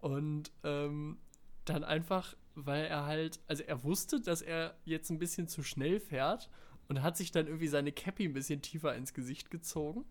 [0.00, 1.18] und ähm,
[1.64, 6.00] dann einfach, weil er halt, also er wusste, dass er jetzt ein bisschen zu schnell
[6.00, 6.50] fährt
[6.88, 10.04] und hat sich dann irgendwie seine Cappy ein bisschen tiefer ins Gesicht gezogen.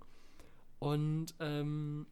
[0.80, 2.08] Und, ähm,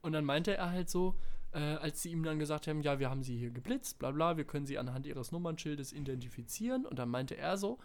[0.00, 1.20] und dann meinte er halt so,
[1.52, 4.36] äh, als sie ihm dann gesagt haben, ja, wir haben sie hier geblitzt, bla bla,
[4.36, 6.86] wir können sie anhand ihres Nummernschildes identifizieren.
[6.86, 7.78] Und dann meinte er so,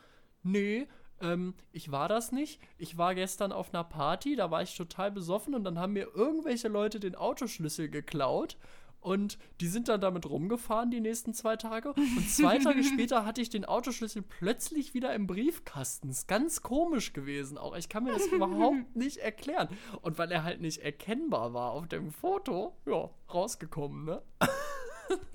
[0.43, 0.87] nee,
[1.21, 2.59] ähm, ich war das nicht.
[2.77, 6.07] Ich war gestern auf einer Party, da war ich total besoffen und dann haben mir
[6.13, 8.57] irgendwelche Leute den Autoschlüssel geklaut.
[9.03, 11.91] Und die sind dann damit rumgefahren die nächsten zwei Tage.
[11.91, 16.09] Und zwei Tage später hatte ich den Autoschlüssel plötzlich wieder im Briefkasten.
[16.09, 17.75] Ist ganz komisch gewesen auch.
[17.75, 19.67] Ich kann mir das überhaupt nicht erklären.
[20.01, 24.21] Und weil er halt nicht erkennbar war auf dem Foto, ja, rausgekommen, ne?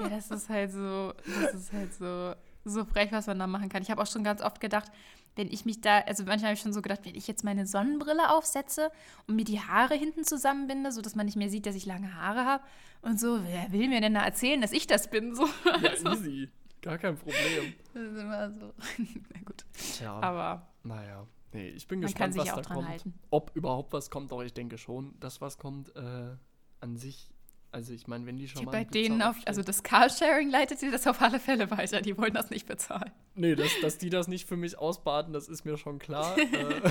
[0.01, 1.13] Ja, das ist halt so,
[1.43, 3.83] das ist halt so, so frech, was man da machen kann.
[3.83, 4.91] Ich habe auch schon ganz oft gedacht,
[5.39, 7.65] wenn ich mich da, also manchmal habe ich schon so gedacht, wenn ich jetzt meine
[7.65, 8.91] Sonnenbrille aufsetze
[9.29, 12.45] und mir die Haare hinten zusammenbinde, sodass man nicht mehr sieht, dass ich lange Haare
[12.45, 12.65] habe
[13.03, 15.35] und so, wer will mir denn da erzählen, dass ich das bin?
[15.35, 15.47] So.
[15.65, 16.49] Ja, also, easy.
[16.83, 17.75] Gar kein Problem.
[17.95, 18.73] Das ist immer so.
[19.33, 19.65] Na gut.
[19.73, 20.21] Tja.
[20.21, 21.27] Aber Naja.
[21.53, 22.89] Nee, ich bin gespannt, kann sich was auch da dran kommt.
[22.89, 23.15] halten.
[23.31, 25.95] Ob überhaupt was kommt, doch ich denke schon, dass was kommt.
[25.97, 26.37] Äh,
[26.81, 27.31] an sich,
[27.71, 28.71] also ich meine, wenn die schon mal.
[28.73, 32.01] bei denen auf, also das Carsharing leitet dir das auf alle Fälle weiter.
[32.01, 33.11] Die wollen das nicht bezahlen.
[33.35, 36.37] Nee, dass, dass die das nicht für mich ausbaden, das ist mir schon klar.
[36.39, 36.91] äh,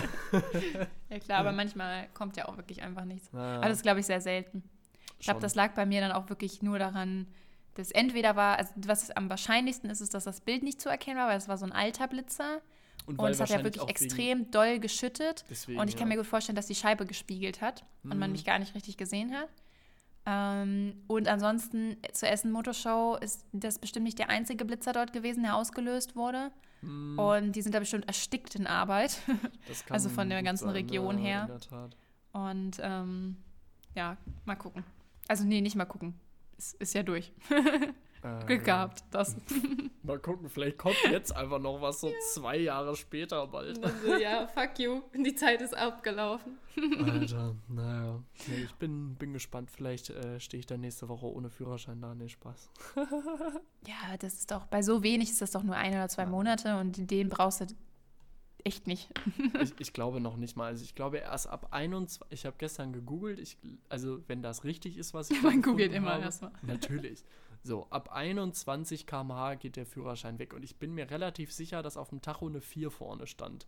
[1.10, 3.32] Ja klar, aber manchmal kommt ja auch wirklich einfach nichts.
[3.34, 4.64] naja, Aber das glaube ich, sehr selten.
[5.20, 7.28] Ich glaube, das lag bei mir dann auch wirklich nur daran,
[7.74, 11.18] dass entweder war, also was am wahrscheinlichsten ist, ist, dass das Bild nicht zu erkennen
[11.18, 12.62] war, weil es war so ein alter Blitzer
[13.06, 15.44] und, weil es hat ja wirklich extrem doll geschüttet.
[15.50, 16.16] Deswegen, und ich kann ja.
[16.16, 18.34] mir gut vorstellen, dass die Scheibe gespiegelt hat und man Mhm.
[18.34, 19.50] mich gar nicht richtig gesehen hat.
[20.30, 25.44] Ähm, und ansonsten zur Essen Motorshow ist das bestimmt nicht der einzige Blitzer dort gewesen,
[25.44, 26.52] der ausgelöst wurde.
[26.82, 29.22] Hm, Und die sind da bestimmt erstickt in Arbeit.
[29.70, 31.44] das kann also von der ganzen sein, Region her.
[31.44, 31.96] In der Tat.
[32.34, 33.38] Und ähm,
[33.96, 34.84] ja, mal gucken.
[35.30, 36.14] Also nee, nicht mal gucken.
[36.58, 37.32] Ist, ist ja durch.
[38.24, 38.86] Äh, Glück ja.
[38.86, 39.04] gehabt.
[39.12, 39.36] Das.
[40.04, 43.84] Mal gucken, vielleicht kommt jetzt einfach noch was so zwei Jahre später bald.
[43.84, 45.02] Also, ja, fuck you.
[45.14, 46.58] Die Zeit ist abgelaufen.
[47.04, 48.24] Alter, naja.
[48.48, 49.70] Nee, ich bin, bin gespannt.
[49.72, 52.16] Vielleicht äh, stehe ich dann nächste Woche ohne Führerschein da.
[52.16, 52.70] Nee, Spaß.
[53.88, 56.78] Ja, das ist doch, bei so wenig ist das doch nur ein oder zwei Monate
[56.78, 57.68] und den brauchst du
[58.66, 59.10] echt nicht.
[59.62, 60.66] ich, ich glaube noch nicht mal.
[60.66, 62.28] Also ich glaube erst ab 21.
[62.32, 63.40] Ich habe gestern gegoogelt.
[63.40, 66.52] Ich, also wenn das richtig ist, was ich Man googelt immer erstmal.
[66.64, 67.24] Natürlich.
[67.68, 70.54] So, ab 21 km/h geht der Führerschein weg.
[70.54, 73.68] Und ich bin mir relativ sicher, dass auf dem Tacho eine 4 vorne stand.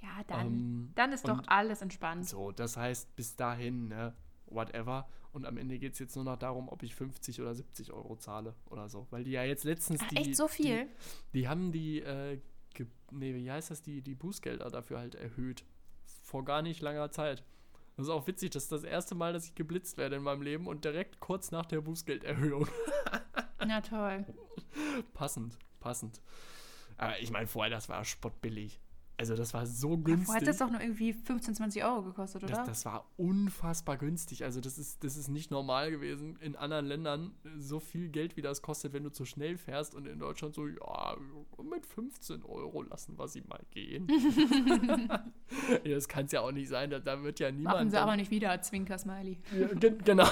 [0.00, 2.26] Ja, dann, Ähm, dann ist doch alles entspannt.
[2.28, 4.14] So, das heißt, bis dahin, ne,
[4.46, 5.08] whatever.
[5.32, 8.16] Und am Ende geht es jetzt nur noch darum, ob ich 50 oder 70 Euro
[8.16, 9.08] zahle oder so.
[9.10, 10.16] Weil die ja jetzt letztens Ach, die.
[10.16, 10.86] echt so viel?
[11.32, 12.38] Die, die haben die, äh,
[13.10, 15.64] nee, wie heißt das, die, die Bußgelder dafür halt erhöht.
[16.22, 17.42] Vor gar nicht langer Zeit.
[18.00, 20.40] Das ist auch witzig, das ist das erste Mal, dass ich geblitzt werde in meinem
[20.40, 22.66] Leben und direkt kurz nach der Bußgelderhöhung.
[23.66, 24.24] Na toll.
[25.12, 26.22] passend, passend.
[26.96, 28.80] Aber ich meine, vorher, das war spottbillig.
[29.20, 30.26] Also, das war so günstig.
[30.26, 32.54] vorher hat das doch nur irgendwie 15, 20 Euro gekostet, oder?
[32.54, 34.44] Das, das war unfassbar günstig.
[34.44, 38.42] Also das ist, das ist nicht normal gewesen in anderen Ländern so viel Geld, wie
[38.42, 41.16] das kostet, wenn du zu schnell fährst und in Deutschland so, ja,
[41.62, 44.06] mit 15 Euro lassen wir sie mal gehen.
[45.84, 47.74] das kann es ja auch nicht sein, da, da wird ja niemand...
[47.76, 49.38] Machen sie dann- aber nicht wieder, Zwinker-Smiley.
[49.58, 50.26] ja, gen genau.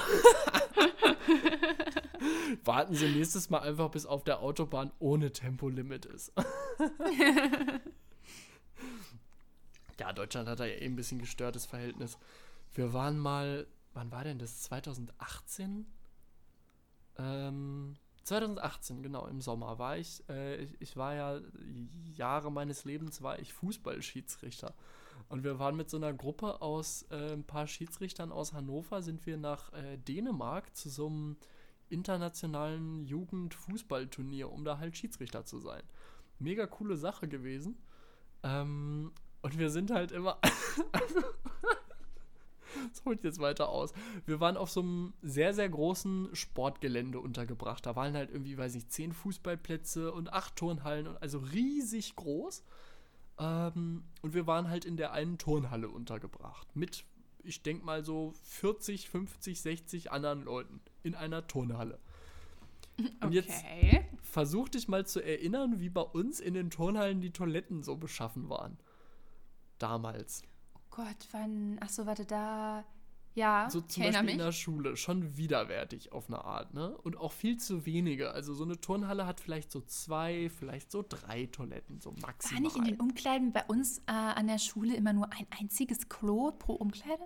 [2.64, 6.32] Warten Sie nächstes Mal einfach, bis auf der Autobahn ohne Tempolimit ist.
[9.98, 12.18] ja, Deutschland hat da ja ein bisschen gestörtes Verhältnis.
[12.74, 14.62] Wir waren mal, wann war denn das?
[14.62, 15.86] 2018?
[17.18, 21.40] Ähm, 2018, genau, im Sommer war ich, äh, ich, ich war ja,
[22.14, 24.74] Jahre meines Lebens war ich Fußballschiedsrichter.
[25.28, 29.26] Und wir waren mit so einer Gruppe aus äh, ein paar Schiedsrichtern aus Hannover, sind
[29.26, 31.36] wir nach äh, Dänemark zu so einem
[31.90, 35.82] internationalen Jugendfußballturnier, um da halt Schiedsrichter zu sein.
[36.38, 37.76] Mega coole Sache gewesen.
[38.42, 39.12] Ähm,
[39.48, 40.36] und wir sind halt immer.
[42.90, 43.94] das holt jetzt weiter aus.
[44.26, 47.86] Wir waren auf so einem sehr, sehr großen Sportgelände untergebracht.
[47.86, 52.62] Da waren halt irgendwie, weiß ich, zehn Fußballplätze und acht Turnhallen, und also riesig groß.
[53.38, 56.76] Ähm, und wir waren halt in der einen Turnhalle untergebracht.
[56.76, 57.06] Mit,
[57.42, 61.98] ich denke mal so 40, 50, 60 anderen Leuten in einer Turnhalle.
[63.22, 64.04] Und jetzt Okay.
[64.22, 68.50] versuch dich mal zu erinnern, wie bei uns in den Turnhallen die Toiletten so beschaffen
[68.50, 68.76] waren.
[69.78, 70.42] Damals.
[70.74, 71.78] Oh Gott, wann.
[71.80, 72.84] Achso, warte, da.
[73.34, 74.36] Ja, So zum Beispiel in mich.
[74.38, 74.96] der Schule.
[74.96, 76.96] Schon widerwärtig auf eine Art, ne?
[76.98, 78.32] Und auch viel zu wenige.
[78.32, 82.62] Also so eine Turnhalle hat vielleicht so zwei, vielleicht so drei Toiletten, so War maximal.
[82.62, 86.50] nicht in den Umkleiden bei uns äh, an der Schule immer nur ein einziges Klo
[86.50, 87.22] pro Umkleide?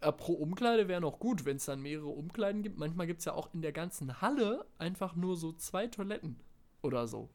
[0.00, 2.78] Äh, pro Umkleide wäre noch gut, wenn es dann mehrere Umkleiden gibt.
[2.78, 6.38] Manchmal gibt es ja auch in der ganzen Halle einfach nur so zwei Toiletten
[6.82, 7.28] oder so.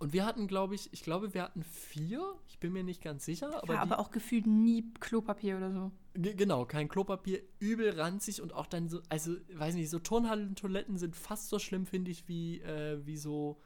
[0.00, 2.34] Und wir hatten, glaube ich, ich glaube, wir hatten vier.
[2.48, 3.54] Ich bin mir nicht ganz sicher.
[3.62, 5.92] Aber, die, aber auch gefühlt nie Klopapier oder so.
[6.14, 10.96] Ge- Genau, kein Klopapier, übel ranzig und auch dann so, also, weiß nicht, so Turnhallen-Toiletten
[10.98, 13.60] sind fast so schlimm, finde ich, wie, äh, wie so,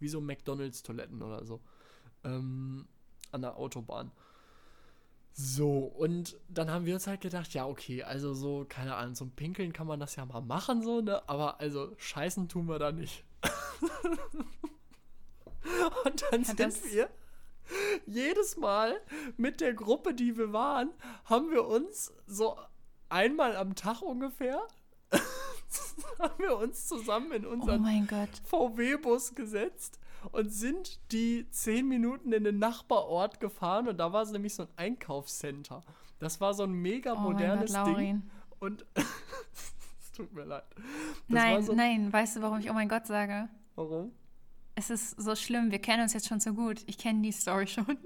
[0.00, 1.60] wie so McDonalds-Toiletten oder so.
[2.24, 2.88] Ähm,
[3.30, 4.10] an der Autobahn.
[5.36, 9.32] So, und dann haben wir uns halt gedacht, ja, okay, also so, keine Ahnung, zum
[9.32, 11.28] Pinkeln kann man das ja mal machen, so, ne?
[11.28, 13.24] Aber also scheißen tun wir da nicht.
[16.04, 17.08] und dann Ja, sind wir
[18.06, 19.00] jedes Mal
[19.36, 20.90] mit der Gruppe, die wir waren,
[21.24, 22.56] haben wir uns so
[23.08, 24.60] einmal am Tag ungefähr,
[26.18, 28.28] haben wir uns zusammen in Oh unseren Gott.
[28.44, 29.98] VW-Bus gesetzt
[30.32, 34.64] und sind die zehn Minuten in den Nachbarort gefahren und da war es nämlich so
[34.64, 35.82] ein Einkaufscenter.
[36.18, 38.30] Das war so ein mega Oh mein Gott, modernes Ding.
[38.60, 40.64] Und es tut mir leid.
[40.76, 40.84] Das
[41.28, 43.48] Nein, so, nein, weißt du, warum ich oh mein Gott sage?
[43.74, 44.12] Warum?
[44.76, 46.82] Es ist so schlimm, wir kennen uns jetzt schon so gut.
[46.86, 47.86] Ich kenne die Story schon.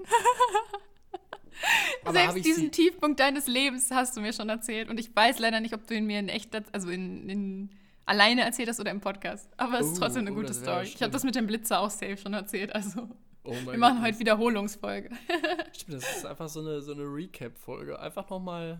[2.11, 4.89] Selbst diesen sie- Tiefpunkt deines Lebens hast du mir schon erzählt.
[4.89, 7.69] Und ich weiß leider nicht, ob du ihn mir in echt, also in, in
[8.05, 9.49] alleine erzählt hast oder im Podcast.
[9.57, 10.83] Aber es ist Oh, trotzdem eine oh, gute Story.
[10.85, 12.73] Ich habe das mit dem Blitzer auch safe schon erzählt.
[12.73, 13.09] Also
[13.43, 14.07] Oh mein wir machen Gott.
[14.07, 15.09] heute Wiederholungsfolge.
[15.73, 17.99] Stimmt, das ist einfach so eine, so eine Recap-Folge.
[17.99, 18.79] Einfach nochmal.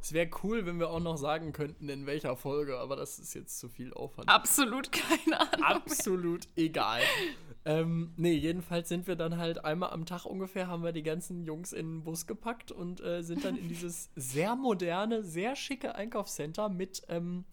[0.00, 3.34] Es wäre cool, wenn wir auch noch sagen könnten, in welcher Folge, aber das ist
[3.34, 4.28] jetzt zu viel Aufwand.
[4.28, 5.60] Absolut keine Ahnung.
[5.60, 5.68] mehr.
[5.68, 7.00] Absolut egal.
[7.64, 11.42] ähm, nee, jedenfalls sind wir dann halt einmal am Tag ungefähr, haben wir die ganzen
[11.44, 15.94] Jungs in den Bus gepackt und äh, sind dann in dieses sehr moderne, sehr schicke
[15.94, 17.44] Einkaufscenter mit ähm,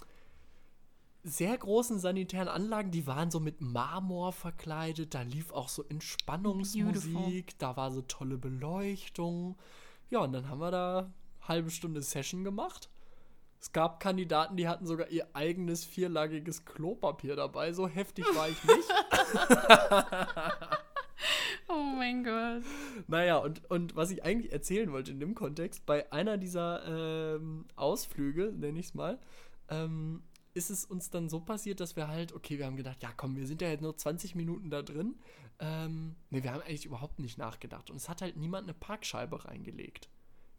[1.23, 2.91] sehr großen sanitären Anlagen.
[2.91, 5.15] Die waren so mit Marmor verkleidet.
[5.15, 7.13] Da lief auch so Entspannungsmusik.
[7.13, 7.43] Beautiful.
[7.57, 9.57] Da war so tolle Beleuchtung.
[10.11, 11.11] Ja, und dann haben wir da
[11.47, 12.89] halbe Stunde Session gemacht.
[13.59, 17.73] Es gab Kandidaten, die hatten sogar ihr eigenes vierlagiges Klopapier dabei.
[17.73, 18.89] So heftig war ich nicht.
[21.67, 22.63] Oh mein Gott.
[23.07, 27.65] naja, und, und was ich eigentlich erzählen wollte in dem Kontext, bei einer dieser ähm,
[27.75, 29.19] Ausflüge, nenne ich es mal,
[29.69, 33.11] ähm, ist es uns dann so passiert, dass wir halt, okay, wir haben gedacht, ja
[33.15, 35.15] komm, wir sind ja jetzt nur 20 Minuten da drin.
[35.59, 37.89] Ähm, ne, wir haben eigentlich überhaupt nicht nachgedacht.
[37.89, 40.09] Und es hat halt niemand eine Parkscheibe reingelegt.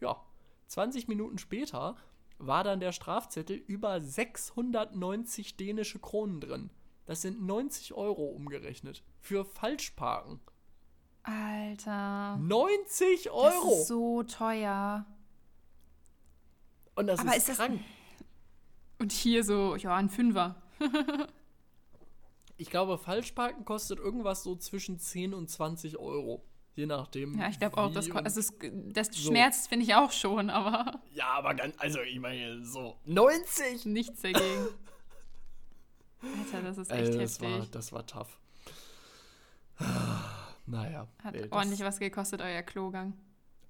[0.01, 0.22] Ja,
[0.69, 1.97] 20 Minuten später
[2.39, 6.71] war dann der Strafzettel über 690 dänische Kronen drin.
[7.07, 9.03] Das sind 90 Euro umgerechnet.
[9.21, 10.41] Für Falschparken.
[11.23, 12.37] Alter.
[12.39, 13.73] 90 Das Euro!
[13.73, 15.07] ist so teuer.
[16.95, 17.81] Und das Aber ist, ist das- krank.
[18.99, 20.57] Und hier so, ja, ein Fünfer.
[22.59, 26.43] Ich glaube, Falschparken kostet irgendwas so zwischen 10 und 20 Euro.
[26.77, 27.39] Je nachdem.
[27.39, 28.53] Ja, ich glaube auch, das, also es,
[28.93, 29.31] das so.
[29.31, 33.87] schmerzt, finde ich auch schon, aber Ja, aber ganz, also ich meine, so 90!
[33.87, 34.69] nichts dagegen.
[36.23, 37.59] Alter, das ist echt Also, das, heftig.
[37.59, 38.39] war, das war tough.
[40.69, 41.07] Naja.
[41.23, 43.15] Hat das- ordentlich was gekostet, euer Klogang.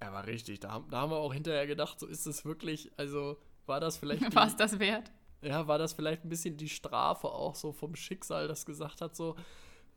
[0.01, 0.59] Ja, war richtig.
[0.59, 3.97] Da, haben- da haben wir auch hinterher gedacht, so ist es wirklich, also war das
[3.97, 4.21] vielleicht.
[4.35, 5.11] War es das wert?
[5.41, 9.15] Ja, war das vielleicht ein bisschen die Strafe auch so vom Schicksal, das gesagt hat,
[9.15, 9.35] so,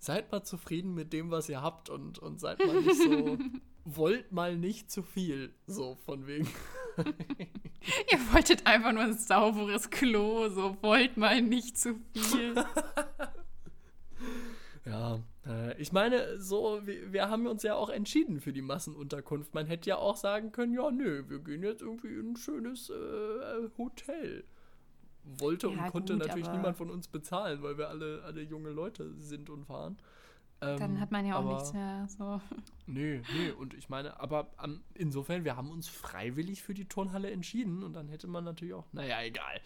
[0.00, 3.38] seid mal zufrieden mit dem, was ihr habt und, und seid mal nicht so,
[3.84, 6.48] wollt mal nicht zu viel, so von wegen.
[8.10, 12.54] Ihr wolltet einfach nur ein sauberes Klo, so wollt mal nicht zu viel.
[14.86, 19.54] Ja, äh, ich meine, so, wir, wir haben uns ja auch entschieden für die Massenunterkunft.
[19.54, 22.90] Man hätte ja auch sagen können, ja, nö, wir gehen jetzt irgendwie in ein schönes
[22.90, 24.44] äh, Hotel.
[25.24, 28.70] Wollte Ja, und konnte gut, natürlich niemand von uns bezahlen, weil wir alle, alle junge
[28.70, 29.98] Leute sind und fahren.
[30.62, 32.06] Ähm, Dann hat man ja auch aber- nichts mehr.
[32.08, 32.40] So.
[32.86, 37.30] Nee, nee, und ich meine, aber ähm, insofern, wir haben uns freiwillig für die Turnhalle
[37.30, 39.60] entschieden und dann hätte man natürlich auch, naja, egal.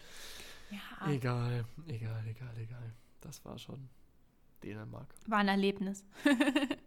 [0.69, 2.93] Ja, Egal, egal, egal, egal.
[3.21, 3.89] Das war schon
[4.63, 5.13] Dänemark.
[5.27, 6.05] war ein Erlebnis.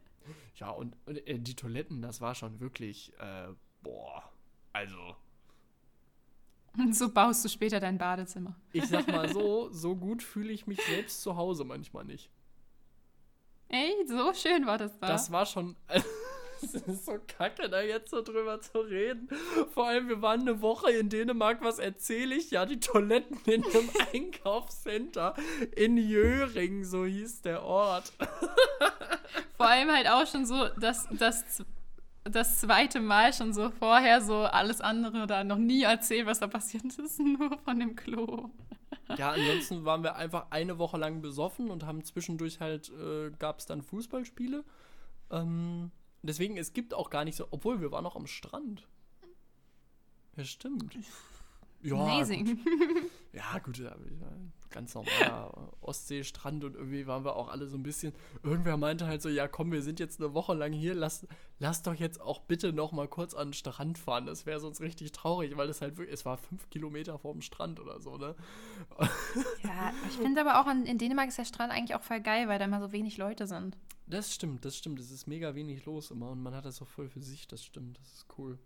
[0.57, 3.49] Ja, und, und äh, die Toiletten, das war schon wirklich, äh,
[3.83, 4.23] boah,
[4.73, 5.17] also,
[6.79, 8.55] Und so baust du später dein Badezimmer.
[8.73, 12.31] ich sag mal so, so gut fühle ich mich selbst zu Hause manchmal nicht.
[13.69, 15.09] Ey, so schön war das da.
[15.09, 15.77] Das war schon.
[16.61, 19.29] Es ist so kacke, da jetzt so drüber zu reden.
[19.75, 21.63] Vor allem, wir waren eine Woche in Dänemark.
[21.63, 22.51] Was erzähle ich?
[22.51, 25.35] Ja, die Toiletten in einem Einkaufscenter
[25.77, 28.13] in Jöring, so hieß der Ort.
[29.57, 31.63] Vor allem halt auch schon so, dass das,
[32.31, 36.47] das zweite Mal schon so vorher so alles andere da noch nie erzählt, was da
[36.47, 38.51] passiert ist, nur von dem Klo.
[39.17, 43.59] Ja, ansonsten waren wir einfach eine Woche lang besoffen und haben zwischendurch halt, äh, gab
[43.59, 44.65] es dann Fußballspiele.
[45.31, 45.91] Ähm,
[46.23, 48.87] deswegen, es gibt auch gar nicht so, obwohl wir waren noch am Strand.
[50.37, 50.97] Ja, stimmt.
[51.83, 52.59] Ja, Amazing.
[53.33, 53.95] Ja, gut, ja,
[54.71, 58.13] ganz normaler Ostseestrand und irgendwie waren wir auch alle so ein bisschen.
[58.43, 61.27] Irgendwer meinte halt so, ja komm, wir sind jetzt eine Woche lang hier, lass,
[61.59, 64.27] lass doch jetzt auch bitte noch mal kurz an den Strand fahren.
[64.27, 67.81] Das wäre sonst richtig traurig, weil das halt wirklich, es war fünf Kilometer vom Strand
[67.81, 68.35] oder so, ne?
[69.63, 72.49] Ja, ich finde aber auch in, in Dänemark ist der Strand eigentlich auch voll geil,
[72.49, 73.77] weil da immer so wenig Leute sind.
[74.07, 74.99] Das stimmt, das stimmt.
[75.01, 77.63] Es ist mega wenig los immer und man hat das auch voll für sich, das
[77.63, 78.59] stimmt, das ist cool.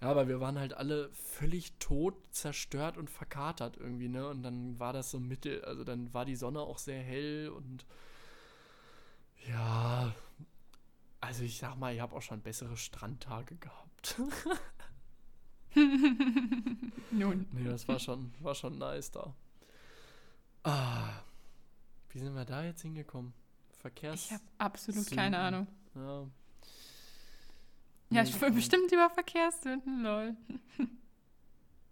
[0.00, 4.28] Ja, aber wir waren halt alle völlig tot, zerstört und verkatert irgendwie, ne?
[4.28, 7.86] Und dann war das so mittel, also dann war die Sonne auch sehr hell und
[9.48, 10.14] ja,
[11.20, 14.20] also ich sag mal, ich habe auch schon bessere Strandtage gehabt.
[17.10, 17.46] Nun.
[17.52, 19.34] nee, das war schon, war schon nice da.
[20.62, 21.22] Ah,
[22.10, 23.32] wie sind wir da jetzt hingekommen?
[23.80, 24.26] Verkehrs.
[24.26, 25.16] Ich habe absolut Sünden.
[25.16, 25.66] keine Ahnung.
[25.94, 26.26] Ja.
[28.10, 30.36] Ja, ich will bestimmt über Verkehrssünden, lol.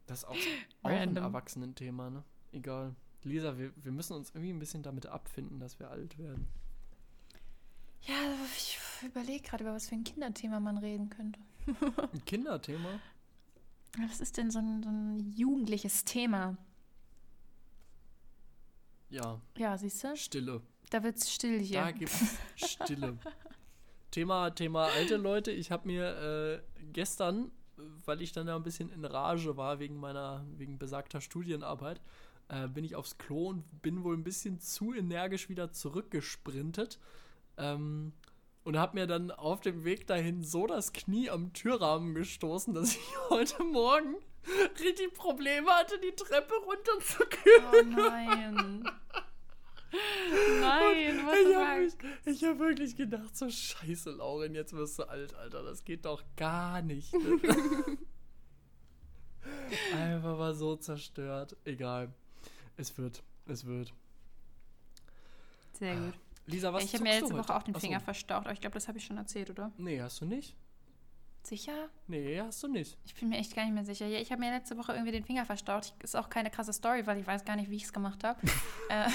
[0.07, 0.37] Das ist auch,
[0.83, 1.17] auch ein.
[1.17, 2.23] Erwachsenenthema, ne?
[2.53, 2.95] Egal.
[3.23, 6.47] Lisa, wir, wir müssen uns irgendwie ein bisschen damit abfinden, dass wir alt werden.
[8.03, 8.15] Ja,
[8.57, 11.41] ich überlege gerade, über was für ein Kinderthema man reden könnte.
[12.13, 13.01] Ein Kinderthema?
[13.99, 16.59] Was ist denn so ein, so ein jugendliches Thema?
[19.09, 20.17] Ja, Ja, siehst du?
[20.17, 20.61] Stille.
[20.91, 21.81] Da wird's still hier.
[21.81, 23.17] Da gibt's Stille.
[24.15, 25.51] Thema, Thema alte Leute.
[25.51, 27.51] Ich habe mir äh, gestern,
[28.05, 32.01] weil ich dann ja ein bisschen in Rage war wegen meiner, wegen besagter Studienarbeit,
[32.49, 37.01] äh, bin ich aufs Klo und bin wohl ein bisschen zu energisch wieder zurückgesprintet.
[37.57, 38.13] Ähm,
[38.63, 42.95] und habe mir dann auf dem Weg dahin so das Knie am Türrahmen gestoßen, dass
[42.95, 44.15] ich heute Morgen
[44.79, 47.97] richtig Probleme hatte, die Treppe runterzukühlen.
[47.97, 48.85] Oh nein.
[50.61, 51.99] nein, was Ich habe sagst.
[52.27, 55.63] ich hab wirklich gedacht, so scheiße, Lauren, jetzt wirst du alt, Alter.
[55.63, 57.13] Das geht doch gar nicht.
[57.13, 57.41] Ne?
[59.95, 61.57] Einfach war so zerstört.
[61.65, 62.13] Egal.
[62.77, 63.23] Es wird.
[63.47, 63.93] Es wird.
[65.73, 66.15] Sehr gut.
[66.47, 67.87] Lisa, was ich habe mir letzte Woche auch den Achso.
[67.87, 69.73] Finger verstaucht, aber ich glaube, das habe ich schon erzählt, oder?
[69.79, 70.55] Nee, hast du nicht?
[71.47, 71.91] Sicher?
[72.07, 72.97] Nee, hast du nicht.
[73.05, 74.07] Ich bin mir echt gar nicht mehr sicher.
[74.07, 75.93] Ja, ich habe mir letzte Woche irgendwie den Finger verstaucht.
[75.99, 78.25] Ich, ist auch keine krasse Story, weil ich weiß gar nicht, wie ich es gemacht
[78.25, 78.41] habe.
[78.89, 79.09] äh,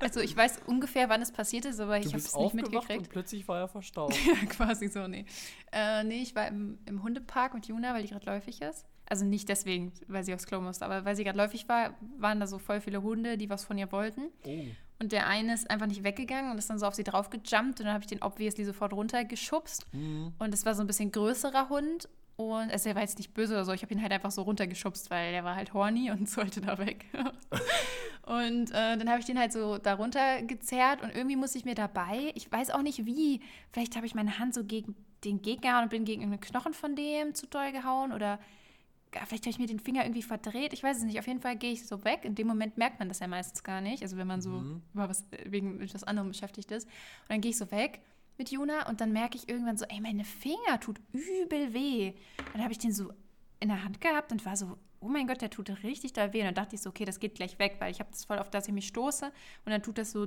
[0.00, 2.98] also ich weiß ungefähr, wann es passiert ist, aber Du ich habe es nicht mitgekriegt.
[3.02, 4.14] und plötzlich war er verstaubt.
[4.26, 5.26] Ja, quasi so, nee.
[5.70, 8.84] Äh, nee, ich war im, im Hundepark mit Juna, weil die gerade läufig ist.
[9.06, 12.40] Also nicht deswegen, weil sie aufs Klo musste, aber weil sie gerade läufig war, waren
[12.40, 14.30] da so voll viele Hunde, die was von ihr wollten.
[14.44, 14.64] Oh.
[15.04, 17.78] Und der eine ist einfach nicht weggegangen und ist dann so auf sie drauf gejumpt
[17.78, 19.84] und dann habe ich den obviously sofort runtergeschubst.
[19.92, 20.32] Hm.
[20.38, 22.08] Und es war so ein bisschen größerer Hund.
[22.36, 24.42] Und also er war jetzt nicht böse oder so, ich habe ihn halt einfach so
[24.42, 27.04] runtergeschubst, weil der war halt horny und sollte da weg.
[28.22, 31.74] und äh, dann habe ich den halt so da runtergezerrt und irgendwie muss ich mir
[31.74, 33.40] dabei, ich weiß auch nicht wie,
[33.72, 36.96] vielleicht habe ich meine Hand so gegen den Gegner und bin gegen irgendeinen Knochen von
[36.96, 38.38] dem zu doll gehauen oder
[39.26, 40.72] vielleicht habe ich mir den Finger irgendwie verdreht.
[40.72, 41.18] Ich weiß es nicht.
[41.18, 42.24] Auf jeden Fall gehe ich so weg.
[42.24, 44.02] In dem Moment merkt man das ja meistens gar nicht.
[44.02, 44.82] Also wenn man so Mhm.
[44.92, 46.86] über was, wegen etwas anderem beschäftigt ist.
[46.86, 48.00] Und dann gehe ich so weg
[48.38, 52.14] mit Juna und dann merke ich irgendwann so, ey, meine Finger tut übel weh.
[52.52, 53.12] Dann habe ich den so
[53.60, 56.40] in der Hand gehabt und war so, oh mein Gott, der tut richtig da weh.
[56.40, 58.38] Und dann dachte ich so, okay, das geht gleich weg, weil ich habe das voll
[58.38, 59.26] auf, dass ich mich stoße.
[59.26, 60.26] Und dann tut das so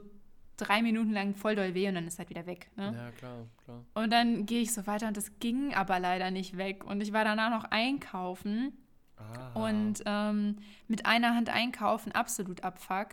[0.58, 2.70] drei Minuten lang voll doll weh und dann ist halt wieder weg.
[2.76, 2.94] Ne?
[2.96, 3.84] Ja, klar, klar.
[3.94, 6.84] Und dann gehe ich so weiter und das ging aber leider nicht weg.
[6.84, 8.74] Und ich war danach noch einkaufen
[9.20, 9.52] Ah.
[9.68, 13.08] und ähm, mit einer Hand einkaufen, absolut Abfuck.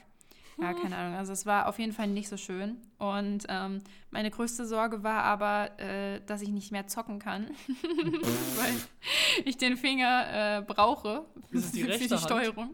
[0.61, 1.17] Ja, keine Ahnung.
[1.17, 2.77] Also es war auf jeden Fall nicht so schön.
[2.99, 3.81] Und ähm,
[4.11, 7.47] meine größte Sorge war aber, äh, dass ich nicht mehr zocken kann,
[8.57, 8.75] weil
[9.47, 12.21] ich den Finger äh, brauche Ist es die für die Hand?
[12.21, 12.71] Steuerung.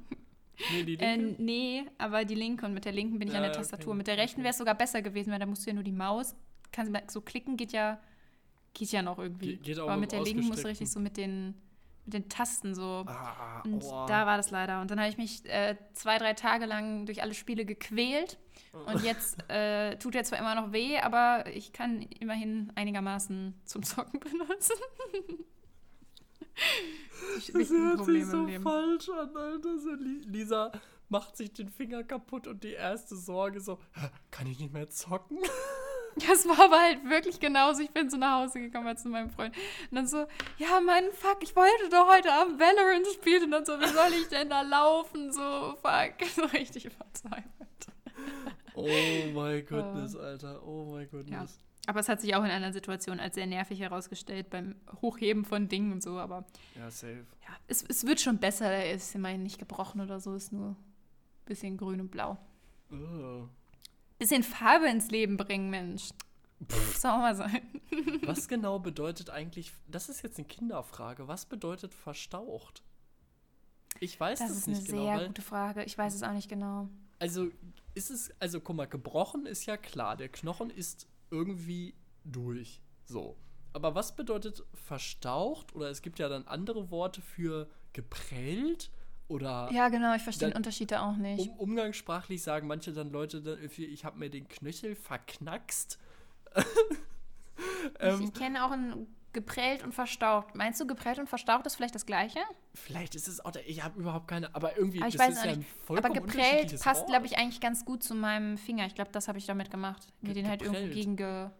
[0.68, 3.44] Nee, die Äh, nee, aber die linke und mit der linken bin ich Ja, an
[3.44, 3.94] der okay, Tastatur.
[3.94, 4.44] Mit der rechten okay.
[4.44, 6.34] wäre es sogar besser gewesen, weil da musst du ja nur die Maus,
[6.72, 8.00] kannst so klicken, geht ja,
[8.74, 9.56] geht ja noch irgendwie.
[9.56, 11.54] Ge- geht auch aber mit der linken musst du richtig so mit den,
[12.04, 13.04] mit den Tasten so.
[13.06, 14.06] Ah, Und aua.
[14.06, 14.80] da war das leider.
[14.80, 18.38] Und dann habe ich mich äh, zwei, drei Tage lang durch alle Spiele gequält.
[18.86, 23.82] Und jetzt äh, tut er zwar immer noch weh, aber ich kann immerhin einigermaßen zum
[23.82, 24.76] Zocken benutzen.
[27.52, 29.78] Das hört sich so falsch an, Alter.
[29.78, 30.72] So, Li- Lisa
[31.08, 34.88] macht sich den Finger kaputt und die erste Sorge so, "Hä, kann ich nicht mehr
[34.90, 35.38] zocken?
[36.28, 37.82] Das war aber halt wirklich genauso.
[37.82, 39.54] Ich bin so nach Hause gekommen als zu meinem Freund.
[39.90, 40.26] Und dann so,
[40.58, 43.44] ja, Mann, fuck, ich wollte doch heute Abend Valorant spielen.
[43.44, 45.32] Und dann so, wie soll ich denn da laufen?
[45.32, 46.14] So, fuck.
[46.34, 47.86] So richtig verzweifelt.
[48.74, 48.82] Oh
[49.32, 50.60] my goodness, Alter.
[50.66, 51.60] Oh my goodness.
[51.86, 55.68] Aber es hat sich auch in einer Situation als sehr nervig herausgestellt beim Hochheben von
[55.68, 56.18] Dingen und so.
[56.18, 56.44] Aber
[56.76, 57.26] Ja, safe.
[57.42, 58.70] ja, es, es wird schon besser.
[58.70, 60.34] Er ist immerhin nicht gebrochen oder so.
[60.34, 60.76] Ist nur ein
[61.46, 62.36] bisschen grün und blau.
[62.90, 63.48] Ugh.
[64.18, 66.10] Bisschen Farbe ins Leben bringen, Mensch.
[66.68, 67.62] Das soll auch mal sein.
[68.24, 72.82] Was genau bedeutet eigentlich, das ist jetzt eine Kinderfrage, was bedeutet verstaucht?
[73.98, 75.84] Ich weiß Das das, ist eine nicht genau, sehr weil, gute Frage.
[75.84, 76.88] Ich weiß es auch nicht genau.
[77.18, 77.48] also
[77.94, 83.36] ist es, also guck mal, gebrochen ist ja klar, der Knochen ist irgendwie durch, so.
[83.72, 85.74] Aber was bedeutet verstaucht?
[85.74, 88.90] Oder es gibt ja dann andere Worte für geprellt
[89.28, 90.14] oder Ja, genau.
[90.14, 91.48] Ich verstehe den Unterschied da auch nicht.
[91.48, 95.98] um, umgangssprachlich sagen manche dann Leute dann irgendwie, ich habe mir den Knöchel verknackst.
[97.94, 100.54] Ich, ähm, ich kenne auch einen geprellt und verstaucht.
[100.54, 102.40] Meinst du, geprellt und verstaucht ist vielleicht das Gleiche?
[102.74, 105.36] Vielleicht ist es auch, der, ich habe überhaupt keine, aber irgendwie, Aber ich das weiß
[105.36, 105.68] ist ja nicht.
[105.88, 108.86] Aber geprellt passt, glaube ich, eigentlich ganz gut zu meinem Finger.
[108.86, 110.06] Ich glaube, das habe ich damit gemacht.
[110.20, 110.94] Mir Ge- den halt irgendwo geprellt.
[110.98, 111.50] gegen ge...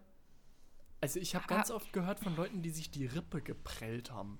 [0.99, 4.37] Also ich habe ganz oft gehört von Leuten, die sich die Rippe geprellt haben.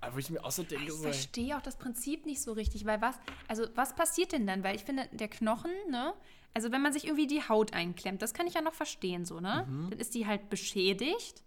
[0.00, 2.52] Aber wo ich mir auch so denke, Ich so, verstehe auch das Prinzip nicht so
[2.52, 3.14] richtig, weil was,
[3.48, 4.64] also was passiert denn dann?
[4.64, 6.12] Weil ich finde, der Knochen, ne,
[6.54, 9.40] also wenn man sich irgendwie die Haut einklemmt, das kann ich ja noch verstehen, so,
[9.40, 9.64] ne?
[9.70, 9.90] Mhm.
[9.90, 11.42] Dann ist die halt beschädigt.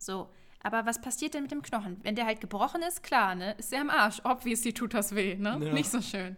[0.00, 0.28] So.
[0.62, 1.98] Aber was passiert denn mit dem Knochen?
[2.02, 3.54] Wenn der halt gebrochen ist, klar, ne?
[3.58, 4.20] Ist der am Arsch.
[4.24, 5.58] Obviously tut das weh, ne?
[5.62, 5.72] Ja.
[5.72, 6.36] Nicht so schön.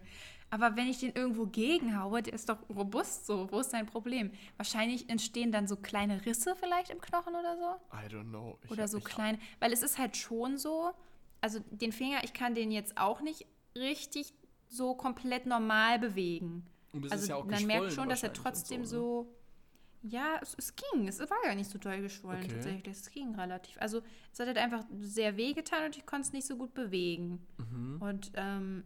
[0.49, 3.51] Aber wenn ich den irgendwo gegenhaue, der ist doch robust so.
[3.51, 4.31] Wo ist sein Problem?
[4.55, 7.97] Wahrscheinlich entstehen dann so kleine Risse vielleicht im Knochen oder so.
[7.97, 8.59] I don't know.
[8.63, 10.91] Ich Oder so kleine, weil es ist halt schon so,
[11.41, 14.31] also den Finger, ich kann den jetzt auch nicht richtig
[14.67, 16.65] so komplett normal bewegen.
[16.93, 18.87] Und es Also ist ja auch man merkt schon, dass er trotzdem ne?
[18.87, 19.27] so,
[20.03, 22.53] ja, es, es ging, es war gar nicht so doll geschwollen Okay.
[22.53, 23.77] tatsächlich, es ging relativ.
[23.79, 24.01] Also
[24.31, 27.45] es hat halt einfach sehr weh getan und ich konnte es nicht so gut bewegen.
[27.57, 28.01] Mhm.
[28.01, 28.83] Und ähm,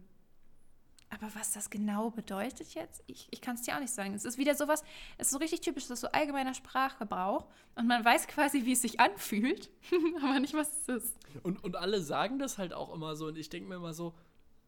[1.10, 4.14] aber was das genau bedeutet jetzt, ich, ich kann es dir auch nicht sagen.
[4.14, 4.84] Es ist wieder sowas,
[5.16, 7.46] es ist so richtig typisch, das ist so allgemeiner Sprachgebrauch
[7.76, 9.70] und man weiß quasi, wie es sich anfühlt,
[10.22, 11.18] aber nicht, was es ist.
[11.42, 13.26] Und, und alle sagen das halt auch immer so.
[13.28, 14.14] Und ich denke mir immer so,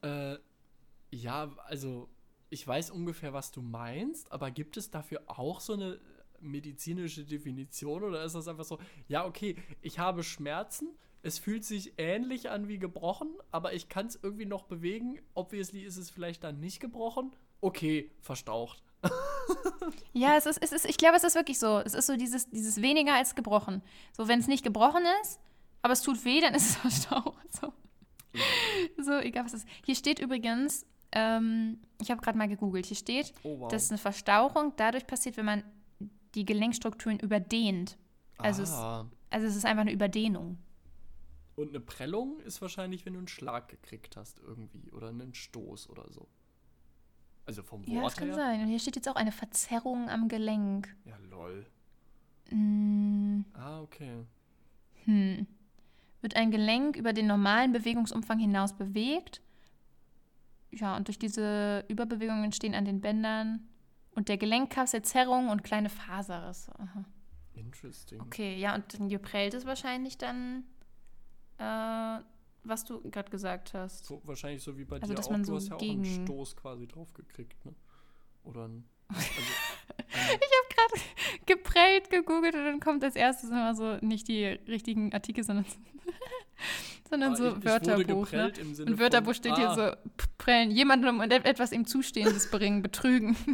[0.03, 0.39] äh,
[1.11, 2.09] ja, also
[2.49, 6.01] ich weiß ungefähr, was du meinst, aber gibt es dafür auch so eine
[6.41, 8.79] medizinische Definition oder ist das einfach so,
[9.09, 10.89] ja, okay, ich habe Schmerzen,
[11.23, 15.19] es fühlt sich ähnlich an wie gebrochen, aber ich kann es irgendwie noch bewegen.
[15.35, 17.33] Obviously ist es vielleicht dann nicht gebrochen.
[17.61, 18.83] Okay, verstaucht.
[20.13, 21.79] Ja, es ist, es ist, ich glaube, es ist wirklich so.
[21.79, 23.83] Es ist so dieses, dieses weniger als gebrochen.
[24.17, 25.41] So, wenn es nicht gebrochen ist,
[25.83, 27.53] aber es tut weh, dann ist es verstaucht.
[27.61, 27.73] So,
[29.03, 29.71] so egal was es ist.
[29.85, 33.69] Hier steht übrigens, ähm, ich habe gerade mal gegoogelt, hier steht, Oh wow.
[33.71, 35.65] dass eine Verstauchung dadurch passiert, wenn man
[36.35, 37.99] die Gelenkstrukturen überdehnt.
[38.39, 39.07] Also, es, ah.
[39.31, 40.59] also es ist einfach eine Überdehnung.
[41.57, 45.91] Und eine Prellung ist wahrscheinlich, wenn du einen Schlag gekriegt hast irgendwie oder einen Stoß
[45.91, 46.27] oder so.
[47.45, 48.37] Also vom Ja, das Wort kann her.
[48.37, 48.61] sein.
[48.63, 50.95] Und hier steht jetzt auch eine Verzerrung am Gelenk.
[51.05, 51.67] Ja, lol.
[52.51, 54.25] Mm, Ah, okay.
[55.05, 55.47] hm.
[56.23, 59.41] Wird ein Gelenk über den normalen Bewegungsumfang hinaus bewegt?
[60.71, 63.67] Ja, und durch diese Überbewegungen entstehen an den Bändern
[64.15, 66.73] und der Gelenkkasse Zerrung und kleine Faserrisse.
[66.79, 67.05] Aha.
[67.55, 68.21] Interesting.
[68.21, 70.65] Okay, ja, und dann geprellt ist wahrscheinlich dann,
[71.59, 72.23] äh,
[72.65, 74.07] was du gerade gesagt hast.
[74.07, 75.31] So, wahrscheinlich so wie bei Also, dir dass auch.
[75.33, 77.75] man du so hast ja auch einen Stoß quasi drauf gekriegt, ne?
[78.45, 78.85] Oder ein.
[79.09, 79.29] Also,
[81.47, 85.65] Geprellt gegoogelt und dann kommt als erstes immer so nicht die richtigen Artikel, sondern,
[87.11, 88.33] sondern Ah, so ich- Wörterbuch.
[88.33, 88.53] Ne?
[88.87, 89.57] im Wörterbuch steht ah.
[89.57, 89.93] hier so,
[90.39, 93.37] prellen, jemandem und et- etwas ihm Zustehendes bringen, betrügen.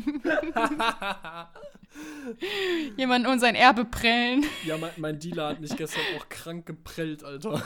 [2.96, 4.44] Jemanden um sein Erbe prellen.
[4.64, 7.54] ja, mein, mein Dealer hat mich gestern auch krank geprellt, Alter.
[7.54, 7.62] Ja,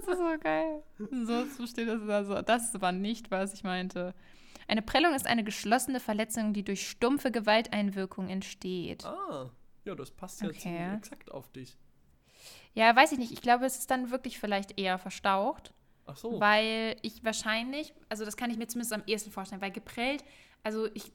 [0.00, 0.82] das ist so geil.
[0.98, 2.42] So, so steht das da so.
[2.42, 4.14] Das war nicht, was ich meinte.
[4.66, 9.04] Eine Prellung ist eine geschlossene Verletzung, die durch stumpfe Gewalteinwirkung entsteht.
[9.04, 9.50] Ah,
[9.84, 10.58] ja, das passt ja Okay.
[10.58, 11.76] ziemlich exakt auf dich.
[12.74, 13.32] Ja, weiß ich nicht.
[13.32, 15.72] Ich glaube, es ist dann wirklich vielleicht eher verstaucht.
[16.06, 16.40] Ach so.
[16.40, 20.24] Weil ich wahrscheinlich, also das kann ich mir zumindest am ehesten vorstellen, weil geprellt,
[20.62, 21.12] also ich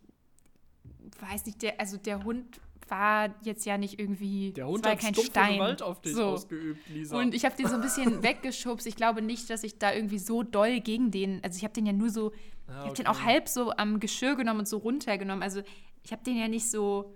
[1.19, 4.99] weiß nicht, der, also der Hund war jetzt ja nicht irgendwie, Der Hund war hat
[4.99, 5.55] kein Stein.
[5.55, 6.25] Gewalt auf dich so.
[6.29, 7.19] ausgeübt, Lisa.
[7.19, 8.87] Und ich habe den so ein bisschen weggeschubst.
[8.87, 11.85] Ich glaube nicht, dass ich da irgendwie so doll gegen den, also ich habe den
[11.85, 12.31] ja nur so,
[12.67, 15.43] Ah, ich habe den auch halb so am Geschirr genommen und so runtergenommen.
[15.43, 15.61] Also
[16.03, 17.13] ich habe den ja nicht so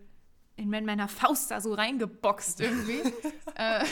[0.56, 3.02] in mein- meiner Faust da so reingeboxt irgendwie.
[3.56, 3.86] Äh,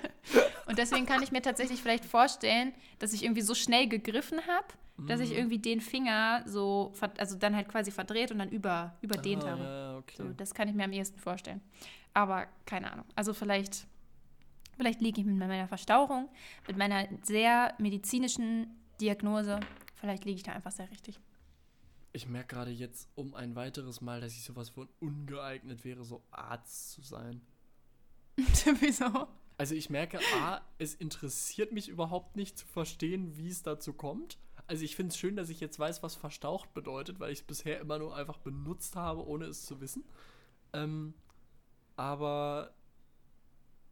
[0.66, 4.66] und deswegen kann ich mir tatsächlich vielleicht vorstellen, dass ich irgendwie so schnell gegriffen habe,
[5.06, 5.24] dass Mhm.
[5.26, 9.50] ich irgendwie den Finger so, also dann halt quasi verdreht und dann über, überdehnt ah,
[9.50, 9.62] habe.
[9.64, 10.14] Ja, okay.
[10.16, 11.60] So, das kann ich mir am ehesten vorstellen.
[12.14, 13.04] Aber keine Ahnung.
[13.14, 13.86] Also vielleicht,
[14.78, 16.30] vielleicht liege ich mit meiner Verstauchung,
[16.66, 18.66] mit meiner sehr medizinischen
[19.00, 19.60] Diagnose,
[19.96, 21.18] vielleicht liege ich da einfach sehr richtig.
[22.12, 26.22] Ich merke gerade jetzt um ein weiteres Mal, dass ich sowas von ungeeignet wäre, so
[26.30, 27.40] Arzt zu sein.
[28.36, 29.28] Wieso?
[29.58, 34.38] Also ich merke, A, es interessiert mich überhaupt nicht zu verstehen, wie es dazu kommt.
[34.66, 37.44] Also ich finde es schön, dass ich jetzt weiß, was verstaucht bedeutet, weil ich es
[37.44, 40.04] bisher immer nur einfach benutzt habe, ohne es zu wissen.
[40.72, 41.14] Ähm,
[41.96, 42.74] aber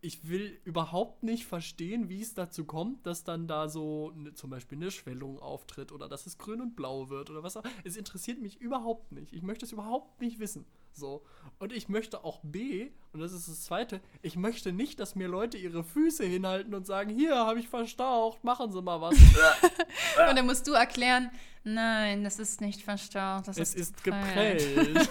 [0.03, 4.51] ich will überhaupt nicht verstehen, wie es dazu kommt, dass dann da so ne, zum
[4.51, 7.65] Beispiel eine Schwellung auftritt oder dass es grün und blau wird oder was auch.
[7.85, 9.33] Es interessiert mich überhaupt nicht.
[9.33, 10.65] Ich möchte es überhaupt nicht wissen.
[10.93, 11.23] So.
[11.59, 15.29] Und ich möchte auch B, und das ist das Zweite, ich möchte nicht, dass mir
[15.29, 19.15] Leute ihre Füße hinhalten und sagen, hier habe ich verstaucht, machen Sie mal was.
[20.31, 21.31] Und dann musst du erklären,
[21.63, 25.09] nein, das ist nicht verstaucht, das es ist, ist geprellt.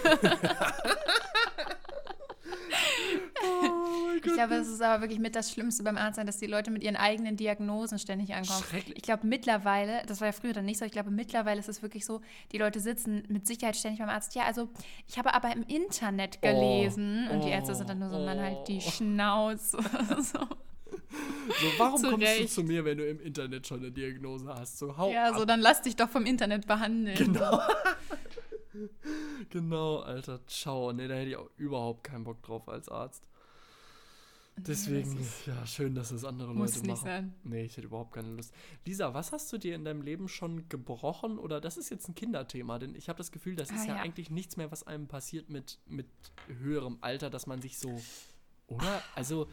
[4.24, 6.46] oh Ich glaube, es ist aber wirklich mit das Schlimmste beim Arzt sein, dass die
[6.46, 8.62] Leute mit ihren eigenen Diagnosen ständig ankommen.
[8.62, 8.96] Schrecklich.
[8.96, 11.82] Ich glaube mittlerweile, das war ja früher dann nicht so, ich glaube mittlerweile ist es
[11.82, 12.20] wirklich so,
[12.52, 14.34] die Leute sitzen mit Sicherheit ständig beim Arzt.
[14.34, 14.68] Ja, also
[15.08, 18.68] ich habe aber im Internet gelesen und die Ärzte sind dann nur so, man halt
[18.68, 18.90] die oh.
[18.90, 19.78] Schnauze.
[20.32, 20.46] so.
[21.60, 24.78] So, warum Zu kommst du zu mir, wenn du im Internet schon eine Diagnose hast?
[24.78, 25.38] So, hau Ja, ab.
[25.38, 27.16] so dann lass dich doch vom Internet behandeln.
[27.16, 27.60] Genau.
[29.50, 30.92] genau, Alter, ciao.
[30.92, 33.28] Nee, da hätte ich auch überhaupt keinen Bock drauf als Arzt.
[34.66, 37.04] Deswegen, das ja, schön, dass es andere Muss Leute nicht machen.
[37.06, 37.34] sein.
[37.44, 38.52] Nee, ich hätte überhaupt keine Lust.
[38.84, 41.38] Lisa, was hast du dir in deinem Leben schon gebrochen?
[41.38, 43.96] Oder das ist jetzt ein Kinderthema, denn ich habe das Gefühl, das ist Ah, ja,
[43.96, 44.02] ja.
[44.02, 46.08] eigentlich nichts mehr, was einem passiert mit, mit
[46.46, 48.00] höherem Alter, dass man sich so.
[48.66, 49.02] Oder?
[49.16, 49.48] Also,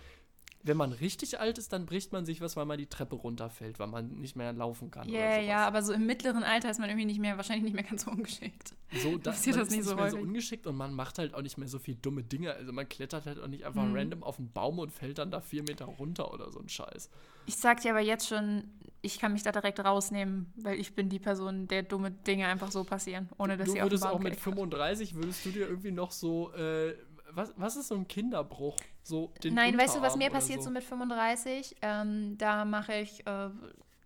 [0.67, 3.79] wenn man richtig alt ist, dann bricht man sich was, weil man die Treppe runterfällt,
[3.79, 5.07] weil man nicht mehr laufen kann.
[5.09, 5.47] Ja, sowas.
[5.47, 8.05] ja, aber so im mittleren Alter ist man irgendwie nicht mehr, wahrscheinlich nicht mehr ganz
[8.05, 8.73] so ungeschickt.
[8.93, 11.33] So, da, Passiert man das ist nicht so mehr so ungeschickt und man macht halt
[11.33, 12.53] auch nicht mehr so viel dumme Dinge.
[12.53, 13.93] Also man klettert halt auch nicht einfach Hm.
[13.95, 17.09] random auf einen Baum und fällt dann da vier Meter runter oder so ein Scheiß.
[17.45, 18.65] Ich sag dir aber jetzt schon,
[19.01, 22.71] ich kann mich da direkt rausnehmen, weil ich bin die Person, der dumme Dinge einfach
[22.71, 24.43] so passieren, ohne dass du sie auf den würdest auch mit klettert.
[24.43, 26.93] 35, würdest du dir irgendwie noch so, äh,
[27.37, 28.75] was, was ist so ein Kinderbruch?
[29.03, 31.77] So den Nein, weißt du, was Unterarm mir passiert so mit 35?
[31.81, 33.49] Ähm, da mache ich äh,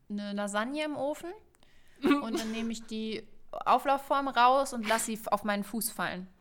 [0.09, 1.31] eine Lasagne im Ofen
[2.03, 6.27] und dann nehme ich die Auflaufform raus und lasse sie auf meinen Fuß fallen.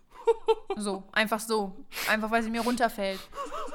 [0.77, 1.85] So, einfach so.
[2.09, 3.19] Einfach, weil sie mir runterfällt.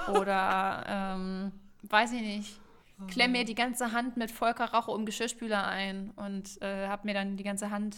[0.07, 1.51] Oder, ähm,
[1.83, 2.59] weiß ich nicht.
[3.07, 7.13] Klemm mir die ganze Hand mit Volker Rauch um Geschirrspüler ein und äh, hab mir
[7.13, 7.97] dann die ganze Hand,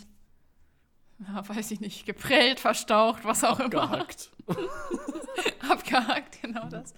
[1.28, 3.70] ja, weiß ich nicht, geprellt, verstaucht, was auch immer.
[3.70, 4.32] Gehackt.
[5.70, 6.94] Abgehakt, genau das.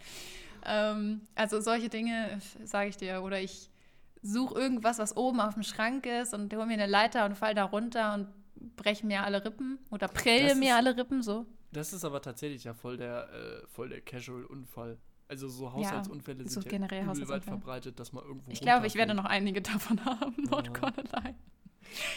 [0.65, 3.21] Ähm, also solche Dinge sage ich dir.
[3.23, 3.69] Oder ich
[4.21, 7.55] suche irgendwas, was oben auf dem Schrank ist und hole mir eine Leiter und fall
[7.55, 8.27] da runter und
[8.75, 11.45] breche mir alle Rippen oder prelle mir alle Rippen so.
[11.71, 14.97] Das ist aber tatsächlich ja voll der, äh, voll der Casual-Unfall.
[15.27, 18.95] Also so Haushaltsunfälle so sind ja generell weit verbreitet, dass man irgendwo Ich glaube, ich
[18.95, 20.35] werde noch einige davon haben.
[20.49, 20.73] Not Ja.
[20.73, 21.35] gonna lie.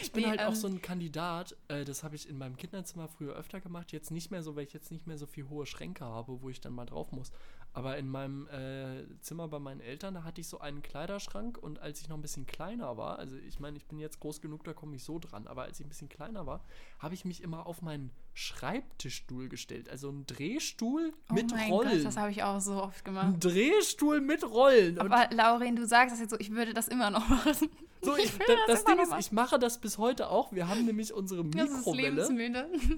[0.01, 2.57] Ich bin Nee, halt auch ähm, so ein Kandidat, äh, das habe ich in meinem
[2.57, 5.49] Kinderzimmer früher öfter gemacht, jetzt nicht mehr so, weil ich jetzt nicht mehr so viel
[5.49, 7.31] hohe Schränke habe, wo ich dann mal drauf muss.
[7.73, 11.79] Aber in meinem äh, Zimmer bei meinen Eltern, da hatte ich so einen Kleiderschrank und
[11.79, 14.63] als ich noch ein bisschen kleiner war, also ich meine, ich bin jetzt groß genug,
[14.63, 16.63] da komme ich so dran, aber als ich ein bisschen kleiner war,
[16.99, 21.89] habe ich mich immer auf meinen Schreibtischstuhl gestellt, also einen Drehstuhl Oh mit mein Rollen.
[21.97, 23.27] Gott, das habe ich auch so oft gemacht.
[23.27, 24.97] ein Drehstuhl mit Rollen.
[24.99, 27.69] Und Aber Laurin, du sagst das jetzt so, ich würde das immer noch machen.
[28.01, 29.19] so, ich, da- das das, Ding ist, machen.
[29.19, 30.51] ich mache das bis heute auch.
[30.51, 32.23] Wir haben nämlich unsere Mikrowelle.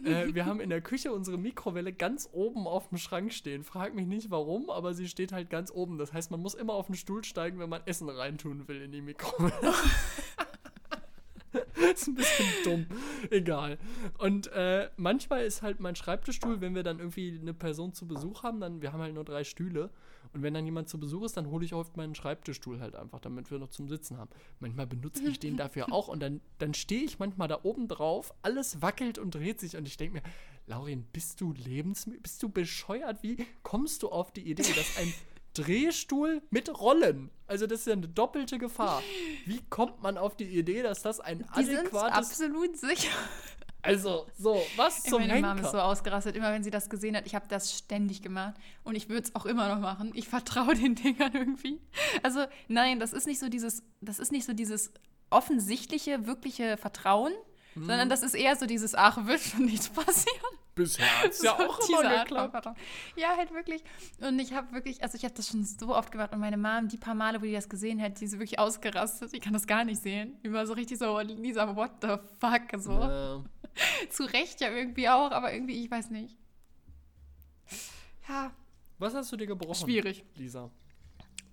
[0.06, 3.64] äh, wir haben in der Küche unsere Mikrowelle ganz oben auf dem Schrank stehen.
[3.64, 5.98] Frag mich nicht warum, aber sie steht halt ganz oben.
[5.98, 8.92] Das heißt, man muss immer auf den Stuhl steigen, wenn man Essen reintun will in
[8.92, 9.74] die Mikrowelle.
[11.94, 12.86] ist ein bisschen dumm.
[13.30, 13.78] Egal.
[14.18, 18.44] Und äh, manchmal ist halt mein Schreibtischstuhl, wenn wir dann irgendwie eine Person zu Besuch
[18.44, 19.90] haben, dann, wir haben halt nur drei Stühle.
[20.34, 23.22] Und wenn dann jemand zu Besuch ist, dann hole ich oft meinen Schreibtischstuhl halt einfach,
[23.22, 24.30] damit wir noch zum Sitzen haben.
[24.60, 28.34] Manchmal benutze ich den dafür auch und dann, dann stehe ich manchmal da oben drauf,
[28.42, 30.24] alles wackelt und dreht sich und ich denke mir,
[30.68, 32.20] Laurin, bist du lebensmüde?
[32.20, 33.24] Bist du bescheuert?
[33.24, 35.14] Wie kommst du auf die Idee, dass ein
[35.56, 39.02] Drehstuhl mit Rollen, also das ist ja eine doppelte Gefahr.
[39.46, 43.12] Wie kommt man auf die Idee, dass das ein Die adäquates, absolut sicher.
[43.82, 45.66] also so, was zum Meine Mom Henker?
[45.66, 47.26] ist so ausgerastet, immer wenn sie das gesehen hat.
[47.28, 50.12] Ich habe das ständig gemacht und ich würde es auch immer noch machen.
[50.16, 51.80] Ich vertraue den Dingern irgendwie.
[52.24, 54.92] Also nein, das ist nicht so dieses, das ist nicht so dieses
[55.30, 57.34] offensichtliche, wirkliche Vertrauen,
[57.76, 57.88] Mhm.
[57.88, 60.58] sondern das ist eher so dieses, ach, wird schon nichts passieren.
[60.76, 62.68] Bisher hat's ja So auch immer Art geklappt.
[63.16, 63.82] Ja, halt wirklich.
[64.20, 66.90] Und ich habe wirklich, also ich habe das schon so oft gemacht und meine Mom,
[66.90, 69.34] die paar Male, wo die das gesehen hat, die ist wirklich ausgerastet.
[69.34, 70.38] Ich kann das gar nicht sehen.
[70.44, 72.64] Die war so richtig so, Lisa, what the fuck?
[72.82, 72.92] So.
[72.92, 73.40] Äh,
[74.10, 76.36] Zu Recht ja irgendwie auch, aber irgendwie, ich weiß nicht.
[78.28, 78.52] Ja,
[78.98, 79.76] was hast du dir gebrochen?
[79.76, 80.24] schwierig.
[80.36, 80.72] Lisa.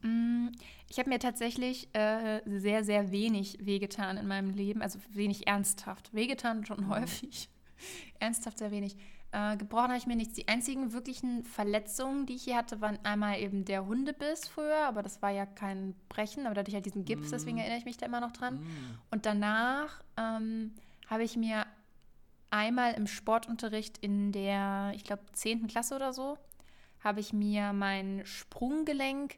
[0.03, 0.49] Mm,
[0.89, 4.83] Ich habe mir tatsächlich äh, sehr, sehr wenig wehgetan in meinem Leben.
[4.83, 6.13] Also wenig ernsthaft.
[6.13, 7.49] Wehgetan schon häufig.
[8.21, 8.97] ernsthaft sehr wenig.
[9.33, 10.35] Äh, gebrochen habe ich mir nichts.
[10.35, 15.03] Die einzigen wirklichen Verletzungen, die ich hier hatte, waren einmal eben der Hundebiss früher, aber
[15.03, 17.87] das war ja kein Brechen, aber da hatte ich halt diesen Gips, deswegen erinnere ich
[17.87, 18.57] mich da immer noch dran.
[18.57, 18.99] Mm.
[19.11, 20.75] Und danach ähm,
[21.09, 21.65] habe ich mir
[22.51, 25.67] einmal im Sportunterricht in der, ich glaube, 10.
[25.67, 26.37] Klasse oder so,
[27.01, 29.37] habe ich mir mein Sprunggelenk,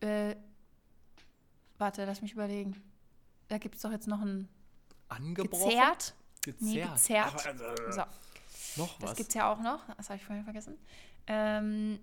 [0.00, 0.36] äh,
[1.76, 2.80] warte, lass mich überlegen.
[3.48, 4.48] Da gibt es doch jetzt noch ein
[5.08, 5.68] Angebrochen?
[5.68, 6.14] gezerrt.
[6.42, 6.60] Gezerrt.
[6.62, 7.34] Nee, gezerrt.
[7.36, 9.16] Ach, also, So, Noch das was?
[9.16, 9.80] gibt es ja auch noch.
[9.96, 10.76] Das habe ich vorhin vergessen.
[11.26, 11.98] Ähm,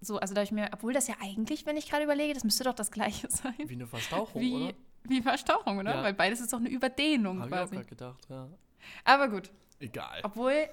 [0.00, 2.44] so, also da habe ich mir, obwohl das ja eigentlich, wenn ich gerade überlege, das
[2.44, 3.54] müsste doch das gleiche sein.
[3.58, 4.74] Wie eine Verstauchung, Wie, oder?
[5.04, 5.94] wie Verstauchung, oder?
[5.94, 6.02] Ja.
[6.02, 7.84] Weil beides ist doch eine Überdehnung Habe ich auch quasi.
[7.88, 8.48] gedacht, ja.
[9.04, 9.50] Aber gut,
[9.80, 10.20] Egal.
[10.22, 10.68] Obwohl,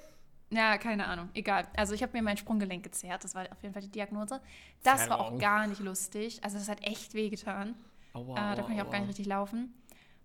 [0.50, 1.28] Ja, keine Ahnung.
[1.34, 1.66] Egal.
[1.76, 3.24] Also ich habe mir mein Sprunggelenk gezerrt.
[3.24, 4.40] Das war auf jeden Fall die Diagnose.
[4.82, 5.38] Das war auch Zerrung.
[5.40, 6.42] gar nicht lustig.
[6.44, 7.74] Also das hat echt wehgetan.
[8.12, 9.00] Aua, Äh, da konnte ich auch gar aua.
[9.00, 9.74] nicht richtig laufen.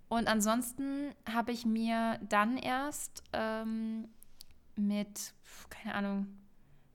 [0.09, 4.07] Und ansonsten habe ich mir dann erst ähm,
[4.75, 5.33] mit,
[5.69, 6.27] keine Ahnung,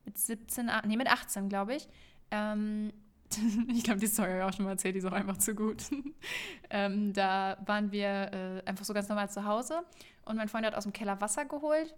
[0.04, 1.88] mit 17, a- nee, mit 18, glaube ich.
[2.30, 2.92] Ähm,
[3.68, 5.54] ich glaube, die Story habe ich auch schon mal erzählt, die ist auch einfach zu
[5.54, 5.84] gut.
[6.70, 9.82] ähm, da waren wir äh, einfach so ganz normal zu Hause
[10.24, 11.94] und mein Freund hat aus dem Keller Wasser geholt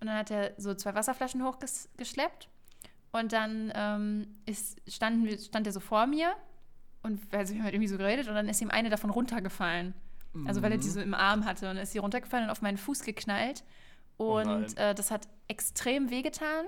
[0.00, 2.48] und dann hat er so zwei Wasserflaschen hochgeschleppt
[3.12, 6.32] und dann ähm, ist, standen wir, stand er so vor mir
[7.02, 9.94] und also wir haben halt irgendwie so geredet und dann ist ihm eine davon runtergefallen.
[10.46, 10.92] Also weil er die Mhm.
[10.92, 13.64] so im Arm hatte und dann ist sie runtergefallen und auf meinen Fuß geknallt.
[14.18, 14.38] Oh.
[14.38, 16.66] Und äh, das hat extrem wehgetan.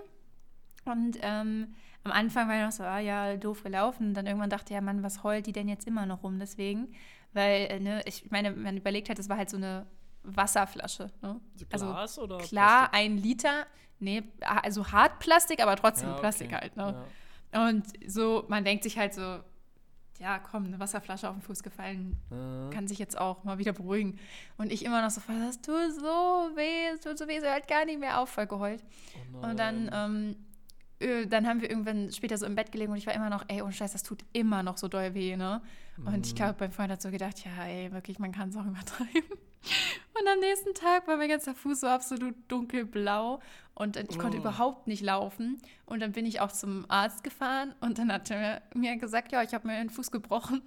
[0.85, 4.09] Und ähm, am Anfang war ich noch so, ah ja, doof gelaufen.
[4.09, 6.39] Und dann irgendwann dachte ich, ja, Mann, was heult die denn jetzt immer noch rum?
[6.39, 6.95] Deswegen,
[7.33, 9.87] weil, äh, ne, ich meine, man überlegt hat, es war halt so eine
[10.23, 11.11] Wasserflasche.
[11.23, 11.41] Ne?
[11.73, 12.99] Also Glas oder klar, Plastik?
[13.01, 13.67] ein Liter,
[13.99, 16.21] nee, also Hartplastik, aber trotzdem Ja, okay.
[16.21, 16.77] Plastik halt.
[16.77, 17.05] Ne?
[17.53, 17.69] Ja.
[17.69, 19.39] Und so, man denkt sich halt so,
[20.19, 23.73] ja, komm, eine Wasserflasche auf den Fuß gefallen, Äh, kann sich jetzt auch mal wieder
[23.73, 24.19] beruhigen.
[24.57, 27.69] Und ich immer noch so, das tut so weh, es tut so weh, sie hört
[27.69, 28.83] gar nicht mehr auf, voll geheult.
[29.15, 30.37] oh Und dann, ähm,
[31.01, 33.45] äh, dann haben wir irgendwann später so im Bett gelegen und ich war immer noch,
[33.49, 35.63] ey, oh Scheiß, das tut immer noch so doll weh, ne?
[36.05, 36.37] Und ich Mhm.
[36.37, 39.39] glaube, mein Freund hat so gedacht, ja, ey, wirklich, man kann es auch übertreiben.
[40.21, 43.41] Und am nächsten Tag war mein ganzer Fuß so absolut dunkelblau
[43.79, 44.41] und ich konnte Oh.
[44.41, 45.61] überhaupt nicht laufen.
[45.87, 49.43] Und dann bin ich auch zum Arzt gefahren und dann hat er mir gesagt, ja,
[49.43, 50.63] ich habe mir den Fuß gebrochen.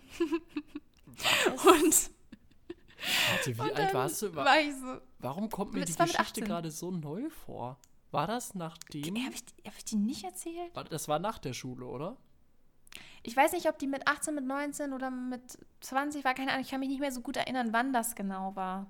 [1.65, 2.09] Und,
[3.31, 4.35] Warte, wie und alt warst du?
[4.35, 6.43] Wa- war ich so, Warum kommt mir Das die war Geschichte 18.
[6.45, 7.77] gerade so neu vor?
[8.11, 9.15] War das nachdem?
[9.23, 10.75] habe ich, hab ich die nicht erzählt?
[10.75, 12.17] War- Das war nach der Schule, oder?
[13.23, 16.63] Ich weiß nicht, ob die mit 18, mit 19 oder mit 20 war, keine Ahnung.
[16.63, 18.87] Ich kann mich nicht mehr so gut erinnern, wann das genau war.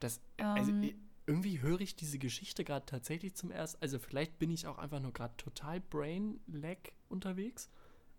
[0.00, 1.09] Das, also Ähm.
[1.30, 3.80] Irgendwie höre ich diese Geschichte gerade tatsächlich zum ersten.
[3.82, 6.76] Also vielleicht bin ich auch einfach nur gerade total brain lag
[7.08, 7.70] unterwegs.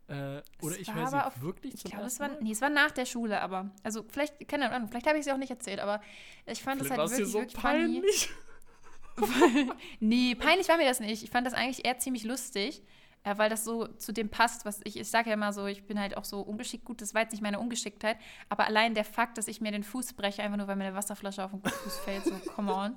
[0.07, 2.30] Äh, oder Es ich war höre sie auf- wirklich Ich zum glaube, es ersten war,
[2.39, 2.43] Mal.
[2.43, 5.32] nee, es war nach der Schule, aber, also vielleicht, keine Ahnung, vielleicht habe ich sie
[5.32, 6.01] auch nicht erzählt, aber
[6.45, 8.01] ich fand das Vielleicht halt war es dir wirklich, so wirklich funny.
[8.01, 8.30] peinlich.
[9.99, 11.24] nee, peinlich war mir das nicht.
[11.24, 12.82] Ich fand das eigentlich eher ziemlich lustig,
[13.24, 15.86] äh, weil das so zu dem passt, was ich, ich sage ja immer so, ich
[15.86, 18.17] bin halt auch so ungeschickt, gut, das war jetzt nicht meine Ungeschicktheit,
[18.49, 20.95] aber allein der Fakt, dass ich mir den Fuß breche, einfach nur, weil mir eine
[20.95, 22.95] Wasserflasche auf den Fuß fällt, so, come on.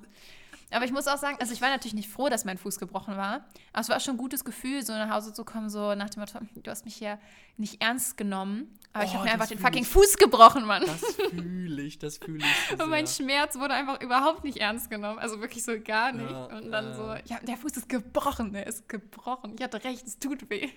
[0.71, 3.15] Aber ich muss auch sagen, also ich war natürlich nicht froh, dass mein Fuß gebrochen
[3.17, 3.45] war.
[3.71, 6.21] Aber es war schon ein gutes Gefühl, so nach Hause zu kommen, so nach dem
[6.21, 7.19] Motto, du hast mich ja
[7.57, 8.77] nicht ernst genommen.
[8.95, 9.89] Aber ich Oh, habe mir einfach den fucking ich.
[9.89, 10.85] Fuß gebrochen, Mann.
[10.85, 12.77] Das fühle ich, das fühle ich.
[12.77, 13.05] So Und mein.
[13.07, 15.19] Schmerz wurde einfach überhaupt nicht ernst genommen.
[15.19, 16.31] Also wirklich so gar nicht.
[16.31, 16.95] Ja, und dann äh.
[16.95, 19.55] so, ja, der Fuß ist gebrochen, der ist gebrochen.
[19.57, 20.69] Ich hatte recht, es tut weh.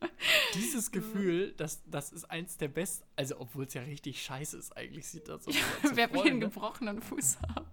[0.54, 4.76] Dieses Gefühl, das, das ist eins der besten, also obwohl es ja richtig scheiße ist,
[4.76, 5.56] eigentlich sieht das so aus.
[5.94, 7.66] Wer will einen gebrochenen Fuß haben?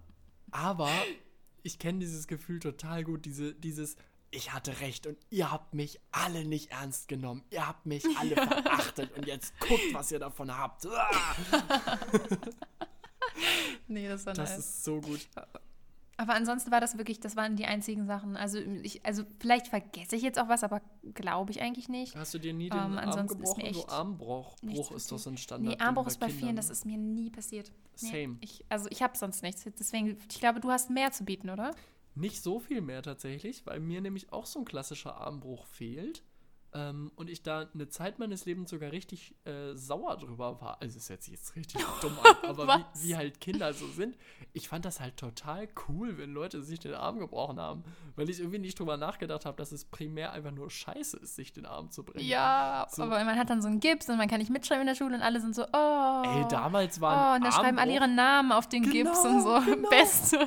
[0.50, 0.90] Aber
[1.62, 3.96] ich kenne dieses Gefühl total gut, diese, dieses,
[4.30, 7.42] ich hatte recht und ihr habt mich alle nicht ernst genommen.
[7.50, 10.86] Ihr habt mich alle verachtet und jetzt guckt, was ihr davon habt.
[10.86, 11.10] Ah,
[13.88, 14.58] Nee, das war Das nice.
[14.58, 15.20] ist so gut.
[16.16, 18.36] Aber ansonsten war das wirklich, das waren die einzigen Sachen.
[18.36, 20.82] Also, ich, also vielleicht vergesse ich jetzt auch was, aber
[21.14, 22.14] glaube ich eigentlich nicht.
[22.14, 23.88] Hast du dir nie den Ähm, Arm ansonsten ist mir gebrochen?
[23.88, 25.78] So Armbruch Bruch ist so ein Standard.
[25.78, 27.72] Nee, Armbruch ist bei vielen, das ist mir nie passiert.
[28.02, 28.36] Nee, Same.
[28.42, 29.64] Ich, also ich habe sonst nichts.
[29.78, 31.74] Deswegen, ich glaube, du hast mehr zu bieten, oder?
[32.20, 36.22] Nicht so viel mehr tatsächlich, weil mir nämlich auch so ein klassischer Armbruch fehlt.
[36.72, 40.80] Ähm, und ich da eine Zeit meines Lebens sogar richtig äh, sauer drüber war.
[40.80, 44.16] Also es hört sich jetzt richtig dumm an, aber wie, wie halt Kinder so sind.
[44.52, 47.82] Ich fand das halt total cool, wenn Leute sich den Arm gebrochen haben.
[48.14, 51.52] Weil ich irgendwie nicht drüber nachgedacht habe, dass es primär einfach nur scheiße ist, sich
[51.52, 52.26] den Arm zu brechen.
[52.26, 53.02] Ja, So.
[53.02, 55.16] aber man hat dann so einen Gips und man kann nicht mitschreiben in der Schule
[55.16, 56.22] und alle sind so, oh.
[56.24, 59.24] Ey, damals Oh, war ein und da schreiben alle ihre Namen auf den Genau, Gips
[59.24, 59.60] und so.
[59.64, 59.88] genau.
[59.88, 60.38] Beste.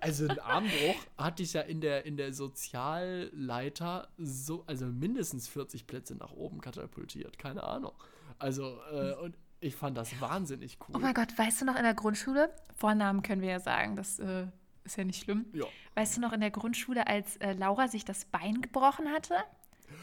[0.00, 5.63] Also ein Armbruch hatte ich ja in der, in der Sozialleiter so, also mindestens 40
[5.86, 7.38] Plätze nach oben katapultiert.
[7.38, 7.92] Keine Ahnung.
[8.38, 10.96] Also, äh, und ich fand das wahnsinnig cool.
[10.96, 12.50] Oh mein Gott, weißt du noch in der Grundschule?
[12.74, 14.46] Vornamen können wir ja sagen, das äh,
[14.84, 15.46] ist ja nicht schlimm.
[15.52, 15.64] ja.
[15.94, 19.34] Weißt du noch in der Grundschule, als äh, Laura sich das Bein gebrochen hatte?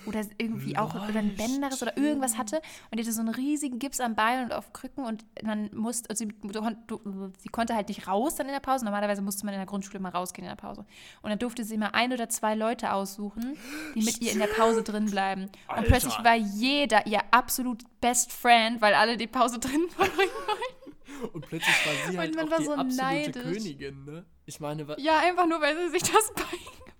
[0.05, 2.57] Oder irgendwie auch Lol, oder ein Bänderes oder irgendwas hatte
[2.89, 6.09] und die hatte so einen riesigen Gips am Bein und auf Krücken und man musste,
[6.09, 6.33] also sie,
[7.39, 8.83] sie konnte halt nicht raus dann in der Pause.
[8.85, 10.85] Normalerweise musste man in der Grundschule mal rausgehen in der Pause.
[11.21, 13.57] Und dann durfte sie immer ein oder zwei Leute aussuchen,
[13.93, 15.43] die mit ihr in der Pause drin bleiben.
[15.43, 15.87] Und Alter.
[15.87, 20.09] plötzlich war jeder ihr absolut Best Friend, weil alle die Pause drin waren.
[21.33, 23.43] Und plötzlich war sie Und halt auch war die so absolute neidisch.
[23.43, 24.25] Königin, ne?
[24.45, 26.91] Ich meine, Ja, einfach nur, weil sie sich das Bein gebrochen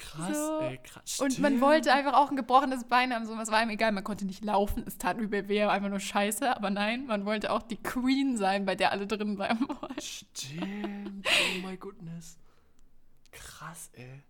[0.00, 0.60] krass, so.
[0.60, 1.20] ey, krass.
[1.20, 4.04] Und man wollte einfach auch ein gebrochenes Bein haben, so was war ihm egal, man
[4.04, 7.62] konnte nicht laufen, es tat übel weh, einfach nur scheiße, aber nein, man wollte auch
[7.62, 10.00] die Queen sein, bei der alle drin bleiben wollten.
[10.00, 11.26] Stimmt.
[11.26, 12.38] Oh my goodness.
[13.30, 13.58] Krass.
[13.58, 14.22] krass, ey.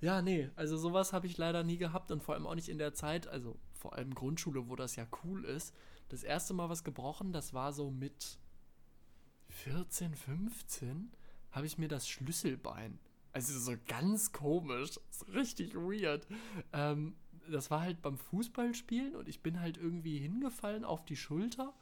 [0.00, 2.78] Ja, nee, also sowas habe ich leider nie gehabt und vor allem auch nicht in
[2.78, 5.74] der Zeit, also vor allem Grundschule, wo das ja cool ist.
[6.08, 8.38] Das erste Mal was gebrochen, das war so mit
[9.48, 11.12] 14, 15,
[11.50, 12.98] habe ich mir das Schlüsselbein.
[13.32, 16.26] Also so ganz komisch, so richtig weird.
[16.72, 17.14] Ähm,
[17.50, 21.72] das war halt beim Fußballspielen und ich bin halt irgendwie hingefallen auf die Schulter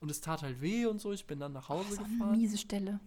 [0.00, 1.12] und es tat halt weh und so.
[1.12, 2.22] Ich bin dann nach Hause so gefahren.
[2.22, 3.00] eine miese Stelle.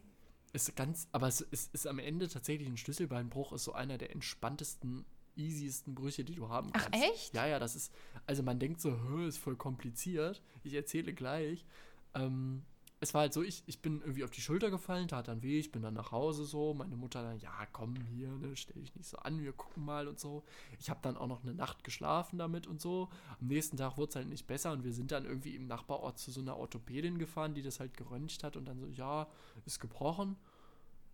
[0.53, 4.11] Ist ganz, aber es ist, ist am Ende tatsächlich ein Schlüsselbeinbruch, ist so einer der
[4.11, 5.05] entspanntesten,
[5.37, 7.05] easiesten Brüche, die du haben Ach, kannst.
[7.05, 7.33] echt?
[7.33, 7.93] Ja, ja, das ist,
[8.27, 10.41] also man denkt so, "Hö, ist voll kompliziert.
[10.63, 11.65] Ich erzähle gleich.
[12.13, 12.63] Ähm,
[13.03, 15.57] es war halt so, ich, ich bin irgendwie auf die Schulter gefallen, tat dann weh,
[15.57, 18.95] ich bin dann nach Hause so, meine Mutter dann, ja, komm hier, ne, stell dich
[18.95, 20.43] nicht so an, wir gucken mal und so.
[20.79, 23.09] Ich habe dann auch noch eine Nacht geschlafen damit und so.
[23.39, 26.19] Am nächsten Tag wurde es halt nicht besser und wir sind dann irgendwie im Nachbarort
[26.19, 29.27] zu so einer Orthopädin gefahren, die das halt geröntgt hat und dann so, ja,
[29.65, 30.37] ist gebrochen.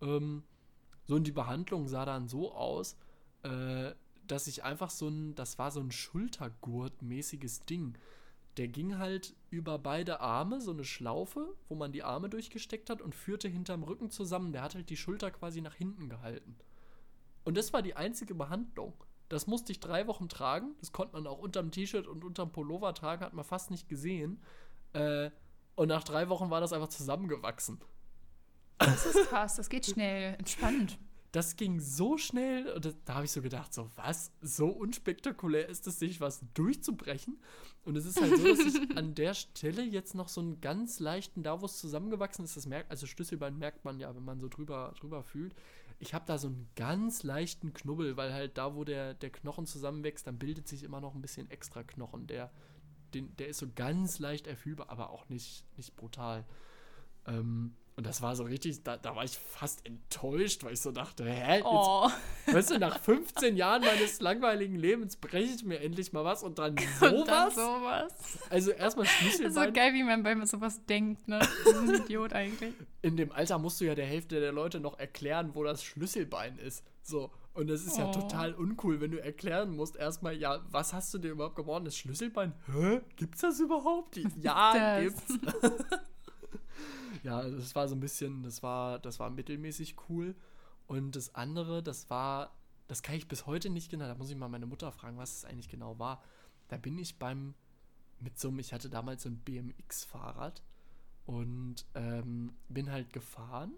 [0.02, 0.44] Ähm,
[1.06, 2.98] so und die Behandlung sah dann so aus,
[3.44, 3.94] äh,
[4.26, 7.96] dass ich einfach so ein, das war so ein Schultergurt-mäßiges Ding.
[8.58, 13.00] Der ging halt über beide Arme, so eine Schlaufe, wo man die Arme durchgesteckt hat
[13.00, 14.52] und führte hinterm Rücken zusammen.
[14.52, 16.56] Der hat halt die Schulter quasi nach hinten gehalten.
[17.44, 18.92] Und das war die einzige Behandlung.
[19.28, 20.74] Das musste ich drei Wochen tragen.
[20.80, 24.42] Das konnte man auch unterm T-Shirt und unterm Pullover tragen, hat man fast nicht gesehen.
[24.92, 25.30] Äh,
[25.76, 27.80] und nach drei Wochen war das einfach zusammengewachsen.
[28.78, 30.34] Das ist krass, das geht schnell.
[30.34, 30.98] Entspannt.
[31.32, 35.86] Das ging so schnell, und da habe ich so gedacht, so was, so unspektakulär ist
[35.86, 37.38] es, sich was durchzubrechen.
[37.84, 41.00] Und es ist halt so, dass ich an der Stelle jetzt noch so einen ganz
[41.00, 44.40] leichten, da wo es zusammengewachsen ist, das merkt, also Schlüsselbein merkt man ja, wenn man
[44.40, 45.54] so drüber, drüber fühlt.
[45.98, 49.66] Ich habe da so einen ganz leichten Knubbel, weil halt da, wo der, der Knochen
[49.66, 52.26] zusammenwächst, dann bildet sich immer noch ein bisschen extra Knochen.
[52.26, 52.50] Der,
[53.14, 56.44] den, der ist so ganz leicht erfühlbar, aber auch nicht, nicht brutal.
[57.26, 60.92] Ähm, und das war so richtig, da, da war ich fast enttäuscht, weil ich so
[60.92, 61.56] dachte, hä?
[61.56, 62.08] Jetzt, Oh,
[62.46, 66.58] Weißt du, nach 15 Jahren meines langweiligen Lebens breche ich mir endlich mal was und
[66.60, 67.54] dann und dann sowas.
[67.56, 68.12] sowas.
[68.50, 69.72] Also erstmal Das ist so Schlüsselbein.
[69.74, 71.40] geil, wie man bei sowas denkt, ne?
[71.40, 72.72] Das ist ein Idiot eigentlich.
[73.02, 76.56] In dem Alter musst du ja der Hälfte der Leute noch erklären, wo das Schlüsselbein
[76.58, 76.84] ist.
[77.02, 77.30] So.
[77.54, 78.12] Und das ist ja Oh.
[78.12, 81.84] total uncool, wenn du erklären musst, erstmal, ja, was hast du dir überhaupt gebrochen?
[81.84, 82.52] Das Schlüsselbein?
[82.72, 83.00] Hä?
[83.16, 84.16] Gibt's das überhaupt?
[84.40, 85.24] Ja, gibt's.
[87.22, 90.34] ja, das war so ein bisschen, das war, das war mittelmäßig cool.
[90.86, 92.56] Und das andere, das war,
[92.86, 95.38] das kann ich bis heute nicht genau, da muss ich mal meine Mutter fragen, was
[95.38, 96.22] es eigentlich genau war.
[96.68, 97.54] Da bin ich beim,
[98.20, 100.62] mit so einem, ich hatte damals so ein BMX-Fahrrad
[101.26, 103.74] und ähm, bin halt gefahren.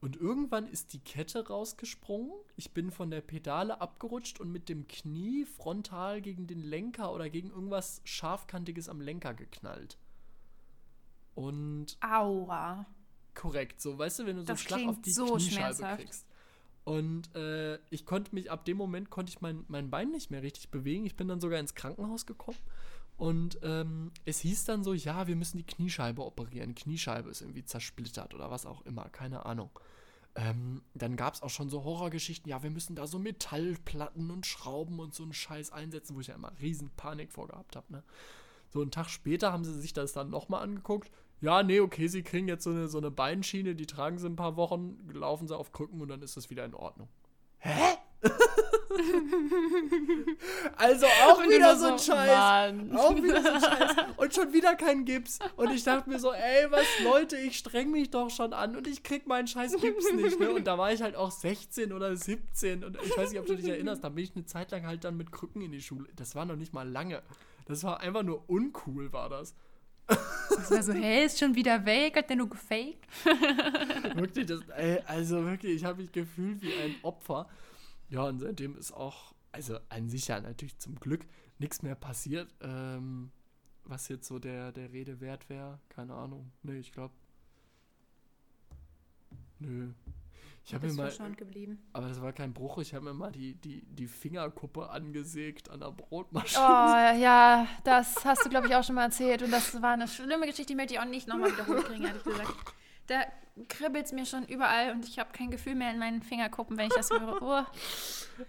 [0.00, 2.30] Und irgendwann ist die Kette rausgesprungen.
[2.56, 7.30] Ich bin von der Pedale abgerutscht und mit dem Knie frontal gegen den Lenker oder
[7.30, 9.96] gegen irgendwas Scharfkantiges am Lenker geknallt.
[11.46, 12.86] Und Aua.
[13.34, 16.26] korrekt, so weißt du, wenn du so einen Das Schlag auf die so Kniescheibe kriegst.
[16.84, 20.42] Und äh, ich konnte mich, ab dem Moment konnte ich mein, mein Bein nicht mehr
[20.42, 21.06] richtig bewegen.
[21.06, 22.58] Ich bin dann sogar ins Krankenhaus gekommen.
[23.16, 26.74] Und ähm, es hieß dann so, ja, wir müssen die Kniescheibe operieren.
[26.74, 29.70] Kniescheibe ist irgendwie zersplittert oder was auch immer, keine Ahnung.
[30.36, 34.46] Ähm, dann gab es auch schon so Horrorgeschichten, ja, wir müssen da so Metallplatten und
[34.46, 38.02] Schrauben und so einen Scheiß einsetzen, wo ich ja immer riesen Panik vorgehabt habe, ne?
[38.70, 41.08] So einen Tag später haben sie sich das dann nochmal angeguckt.
[41.44, 44.36] Ja, nee, okay, sie kriegen jetzt so eine, so eine Beinschiene, die tragen sie ein
[44.36, 47.08] paar Wochen, laufen sie auf Krücken und dann ist das wieder in Ordnung.
[47.58, 47.98] Hä?
[50.76, 52.28] also auch Und wieder so ein Scheiß.
[52.30, 52.96] Mann.
[52.96, 53.96] Auch wieder so ein Scheiß.
[54.16, 55.38] Und schon wieder kein Gips.
[55.56, 58.86] Und ich dachte mir so, ey, was, Leute, ich streng mich doch schon an und
[58.86, 60.40] ich krieg meinen scheiß Gips nicht.
[60.40, 60.50] Ne?
[60.50, 62.84] Und da war ich halt auch 16 oder 17.
[62.84, 65.04] Und ich weiß nicht, ob du dich erinnerst, da bin ich eine Zeit lang halt
[65.04, 66.08] dann mit Krücken in die Schule.
[66.16, 67.22] Das war noch nicht mal lange.
[67.66, 69.54] Das war einfach nur uncool, war das.
[70.06, 73.06] Das war so, hey, ist schon wieder weg, hat der nur gefaked?
[74.16, 77.48] Wirklich, das, ey, also wirklich, ich habe mich gefühlt wie ein Opfer.
[78.08, 81.26] Ja, und seitdem ist auch, also an sich ja natürlich zum Glück
[81.58, 83.30] nichts mehr passiert, ähm,
[83.84, 85.80] was jetzt so der, der Rede wert wäre.
[85.88, 86.52] Keine Ahnung.
[86.62, 87.14] Nee, ich glaube.
[89.58, 89.92] Nö.
[90.66, 91.12] Ich habe mir mal,
[91.92, 95.80] aber das war kein Bruch, ich habe mir mal die, die, die Fingerkuppe angesägt an
[95.80, 97.20] der Oh, Brotmaschine.
[97.20, 99.42] ja, das hast du, glaube ich, auch schon mal erzählt.
[99.42, 102.24] Und das war eine schlimme Geschichte, die möchte ich auch nicht nochmal wiederholt kriegen, ehrlich
[102.24, 102.54] gesagt.
[103.08, 103.24] Da
[103.68, 106.86] kribbelt es mir schon überall und ich habe kein Gefühl mehr in meinen Fingerkuppen, wenn
[106.86, 107.42] ich das höre.
[107.42, 107.64] Oh,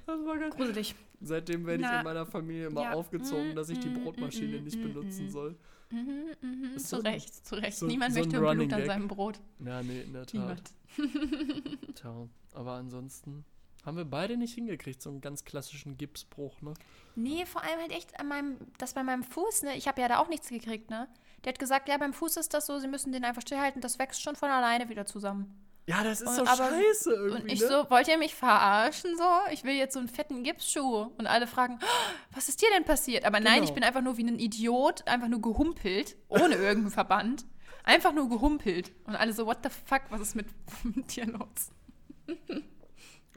[0.05, 0.95] Das war ganz gruselig.
[1.22, 2.93] Seitdem werde ich in meiner Familie immer ja.
[2.93, 5.30] aufgezogen, dass ich die Mm, mm, Brotmaschine mm, nicht mm, benutzen mm.
[5.30, 5.57] soll.
[5.96, 7.78] Mhm, mhm, zu Recht, zu Recht.
[7.78, 8.86] so- Niemand so ein möchte Blut an Gag.
[8.88, 9.39] seinem Brot.
[9.60, 10.34] Ja, nee, in der Tat.
[10.34, 10.74] Niemand.
[11.96, 13.46] Tja, aber ansonsten
[13.86, 16.74] haben wir beide nicht hingekriegt, so einen ganz klassischen Gipsbruch, ne?
[17.16, 19.76] Nee, vor allem halt echt an meinem, das bei meinem Fuß, ne?
[19.78, 21.08] Ich habe ja da auch nichts gekriegt, ne?
[21.43, 24.00] Der hat gesagt, ja, beim Fuß ist das so, sie müssen den einfach stillhalten, das
[24.00, 25.62] wächst schon von alleine wieder zusammen.
[25.88, 27.42] Ja, das ist Und so aber- scheiße irgendwie.
[27.44, 27.68] Und ich ne?
[27.68, 29.24] so, wollt ihr mich verarschen so?
[29.52, 31.12] Ich will jetzt so einen fetten Gipsschuh.
[31.18, 33.24] Und alle fragen, "Oh, was ist dir denn passiert?
[33.24, 33.66] Aber nein, Genau.
[33.68, 37.46] ich bin einfach nur wie ein Idiot, einfach nur gehumpelt, ohne irgendeinen Verband.
[37.84, 38.92] Einfach nur gehumpelt.
[39.04, 40.48] Und alle so, what the fuck, was ist mit,
[40.96, 41.70] mit dir los?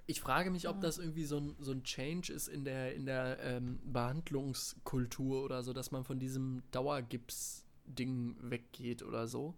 [0.07, 3.05] Ich frage mich, ob das irgendwie so ein, so ein Change ist in der, in
[3.05, 9.55] der ähm, Behandlungskultur oder so, dass man von diesem Dauergips-Ding weggeht oder so.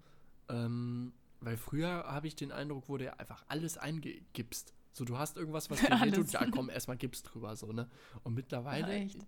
[0.49, 4.73] Ähm, weil früher habe ich den Eindruck, wurde einfach alles eingegipst.
[4.93, 6.17] So, du hast irgendwas, was dir Alles.
[6.17, 7.89] wehtut, ja komm, erstmal Gips drüber, so, ne?
[8.25, 9.19] Und mittlerweile, Ja, echt.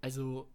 [0.00, 0.48] also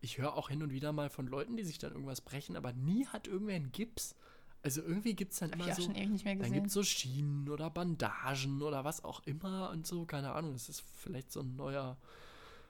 [0.00, 2.72] ich höre auch hin und wieder mal von Leuten, die sich dann irgendwas brechen, aber
[2.72, 4.16] nie hat irgendwer einen Gips.
[4.64, 5.82] Also irgendwie gibt es dann Hab immer ich auch so.
[5.82, 6.54] schon ewig nicht mehr Dann gesehen.
[6.54, 10.52] gibt es so Schienen oder Bandagen oder was auch immer und so, keine Ahnung.
[10.52, 11.96] Das ist vielleicht so ein neuer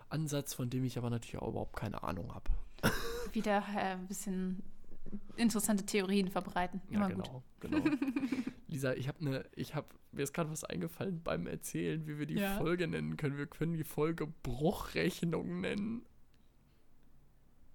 [0.09, 2.51] Ansatz, von dem ich aber natürlich auch überhaupt keine Ahnung habe.
[3.33, 4.63] Wieder äh, ein bisschen
[5.37, 6.81] interessante Theorien verbreiten.
[6.91, 7.25] Immer ja, gut.
[7.61, 7.97] genau, genau.
[8.69, 12.27] Lisa, ich habe eine, ich habe, mir ist gerade was eingefallen beim Erzählen, wie wir
[12.27, 12.57] die Ja.
[12.57, 13.37] Folge nennen können.
[13.37, 16.07] Wir können die Folge Bruchrechnung nennen.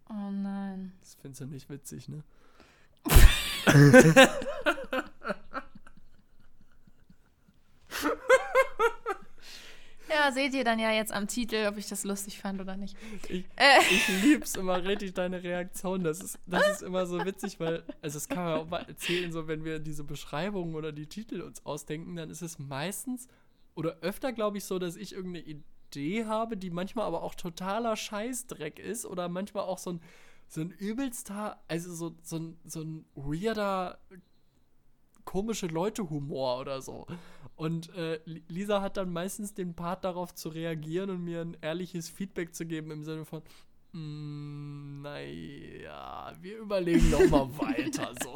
[0.09, 0.93] Oh nein.
[1.01, 2.23] Das findest du nicht witzig, ne?
[10.31, 12.95] Seht ihr dann ja jetzt am Titel, ob ich das lustig fand oder nicht.
[13.29, 16.03] Ich, Äh, ich lieb's immer richtig, deine Reaktion.
[16.03, 19.31] Das ist, das ist immer so witzig, weil, also das kann man auch mal erzählen,
[19.31, 23.27] so wenn wir diese Beschreibungen oder die Titel uns ausdenken, dann ist es meistens
[23.75, 27.95] oder öfter, glaube ich, so, dass ich irgendeine Idee habe, die manchmal aber auch totaler
[27.95, 30.01] Scheißdreck ist oder manchmal auch so ein,
[30.47, 33.99] so ein übelster, also so, so, ein, so ein weirder,
[35.27, 37.05] komische Leute-Humor oder so.
[37.55, 41.57] Und äh, Li- Lisa hat dann meistens den Part darauf zu reagieren und mir ein
[41.61, 43.41] ehrliches Feedback zu geben im Sinne von,
[43.91, 48.35] "Mm, naja, wir überlegen noch mal weiter so.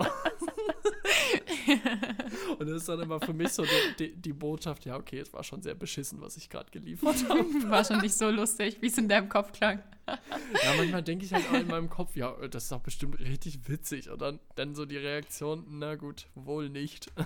[2.59, 5.31] und das ist dann immer für mich so die, die, die Botschaft, ja okay, es
[5.33, 7.45] war schon sehr beschissen, was ich gerade geliefert habe.
[7.69, 9.81] war schon nicht so lustig, wie es in deinem Kopf klang.
[10.07, 13.69] Ja, manchmal denke ich halt auch in meinem Kopf, ja, das ist doch bestimmt richtig
[13.69, 14.09] witzig.
[14.09, 17.07] Und dann, dann so die Reaktion, na gut, wohl nicht.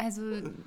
[0.00, 0.22] Also,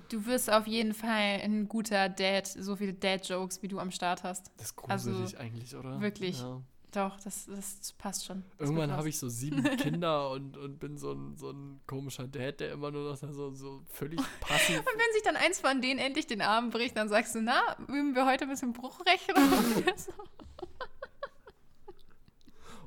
[0.09, 4.23] du wirst auf jeden Fall ein guter Dad, so viele Dad-Jokes, wie du am Start
[4.23, 4.51] hast.
[4.57, 6.01] Das ist Also, gruselig eigentlich, oder?
[6.01, 6.39] wirklich.
[6.41, 6.61] Ja.
[6.91, 8.43] Doch, das, das passt schon.
[8.57, 12.27] Das Irgendwann habe ich so sieben Kinder und, und bin so ein, so ein komischer
[12.27, 14.77] Dad, der immer nur noch so, so völlig passiv.
[14.79, 17.61] Und wenn sich dann eins von denen endlich den Arm bricht, dann sagst du, na,
[17.87, 19.37] üben wir heute ein bisschen Bruchrechnung?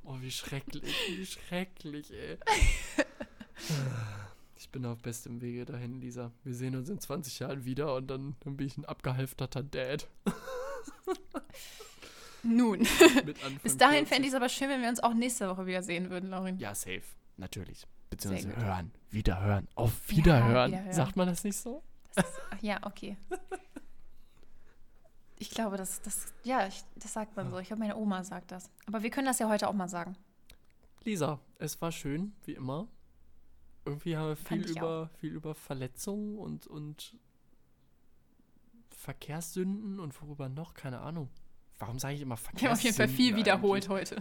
[0.06, 2.36] Oh, wie schrecklich, wie schrecklich, ey.
[4.54, 6.30] Ich bin auf bestem Wege dahin, Lisa.
[6.44, 10.06] Wir sehen uns in 20 Jahren wieder und dann, dann bin ich ein abgehalfterter Dad.
[12.44, 12.80] Nun,
[13.62, 14.08] bis dahin 40.
[14.08, 16.58] fände ich es aber schön, wenn wir uns auch nächste Woche wieder sehen würden, Laurin.
[16.58, 17.02] Ja, safe.
[17.36, 17.86] Natürlich.
[18.10, 18.92] Beziehungsweise hören.
[19.10, 19.68] Wiederhören.
[19.74, 20.72] Auf Wiederhören.
[20.72, 20.92] wiederhören.
[20.92, 21.82] Sagt man das nicht so?
[22.14, 23.16] Das ist, ja, okay.
[25.38, 27.58] Ich glaube, das, das, ja, ich, das sagt man so.
[27.58, 28.70] Ich glaube, meine Oma sagt das.
[28.86, 30.16] Aber wir können das ja heute auch mal sagen.
[31.02, 32.88] Lisa, es war schön, wie immer.
[33.84, 37.16] Irgendwie haben wir viel über, viel über Verletzungen und, und
[38.90, 41.28] Verkehrssünden und worüber noch, keine Ahnung.
[41.78, 44.16] Warum sage ich immer Wir haben auf jeden Fall viel wiederholt heute.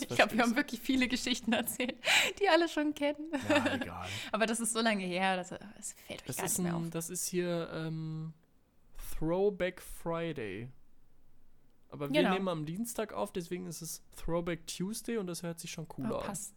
[0.00, 1.96] Ich glaube, wir haben wirklich viele Geschichten erzählt,
[2.40, 3.30] die alle schon kennen.
[3.48, 4.06] Ja, egal.
[4.32, 6.76] Aber das ist so lange her, das, das fällt euch Das gar ist, nicht mehr
[6.76, 6.82] auf.
[6.82, 8.32] ein, das ist hier ähm,
[9.18, 10.68] Throwback Friday.
[11.90, 12.34] Aber wir Genau.
[12.34, 16.16] nehmen am Dienstag auf, deswegen ist es Throwback Tuesday und das hört sich schon cooler
[16.16, 16.26] Oh, an.
[16.26, 16.54] passt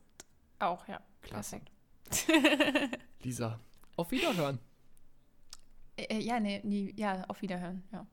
[0.58, 1.00] auch, ja.
[1.22, 1.62] Klasse.
[2.10, 3.00] Perfekt.
[3.24, 3.60] Lisa,
[3.96, 4.58] auf Wiederhören.
[5.96, 8.08] Äh, äh, ja, nee, nie, ja, auf Wiederhören, ja.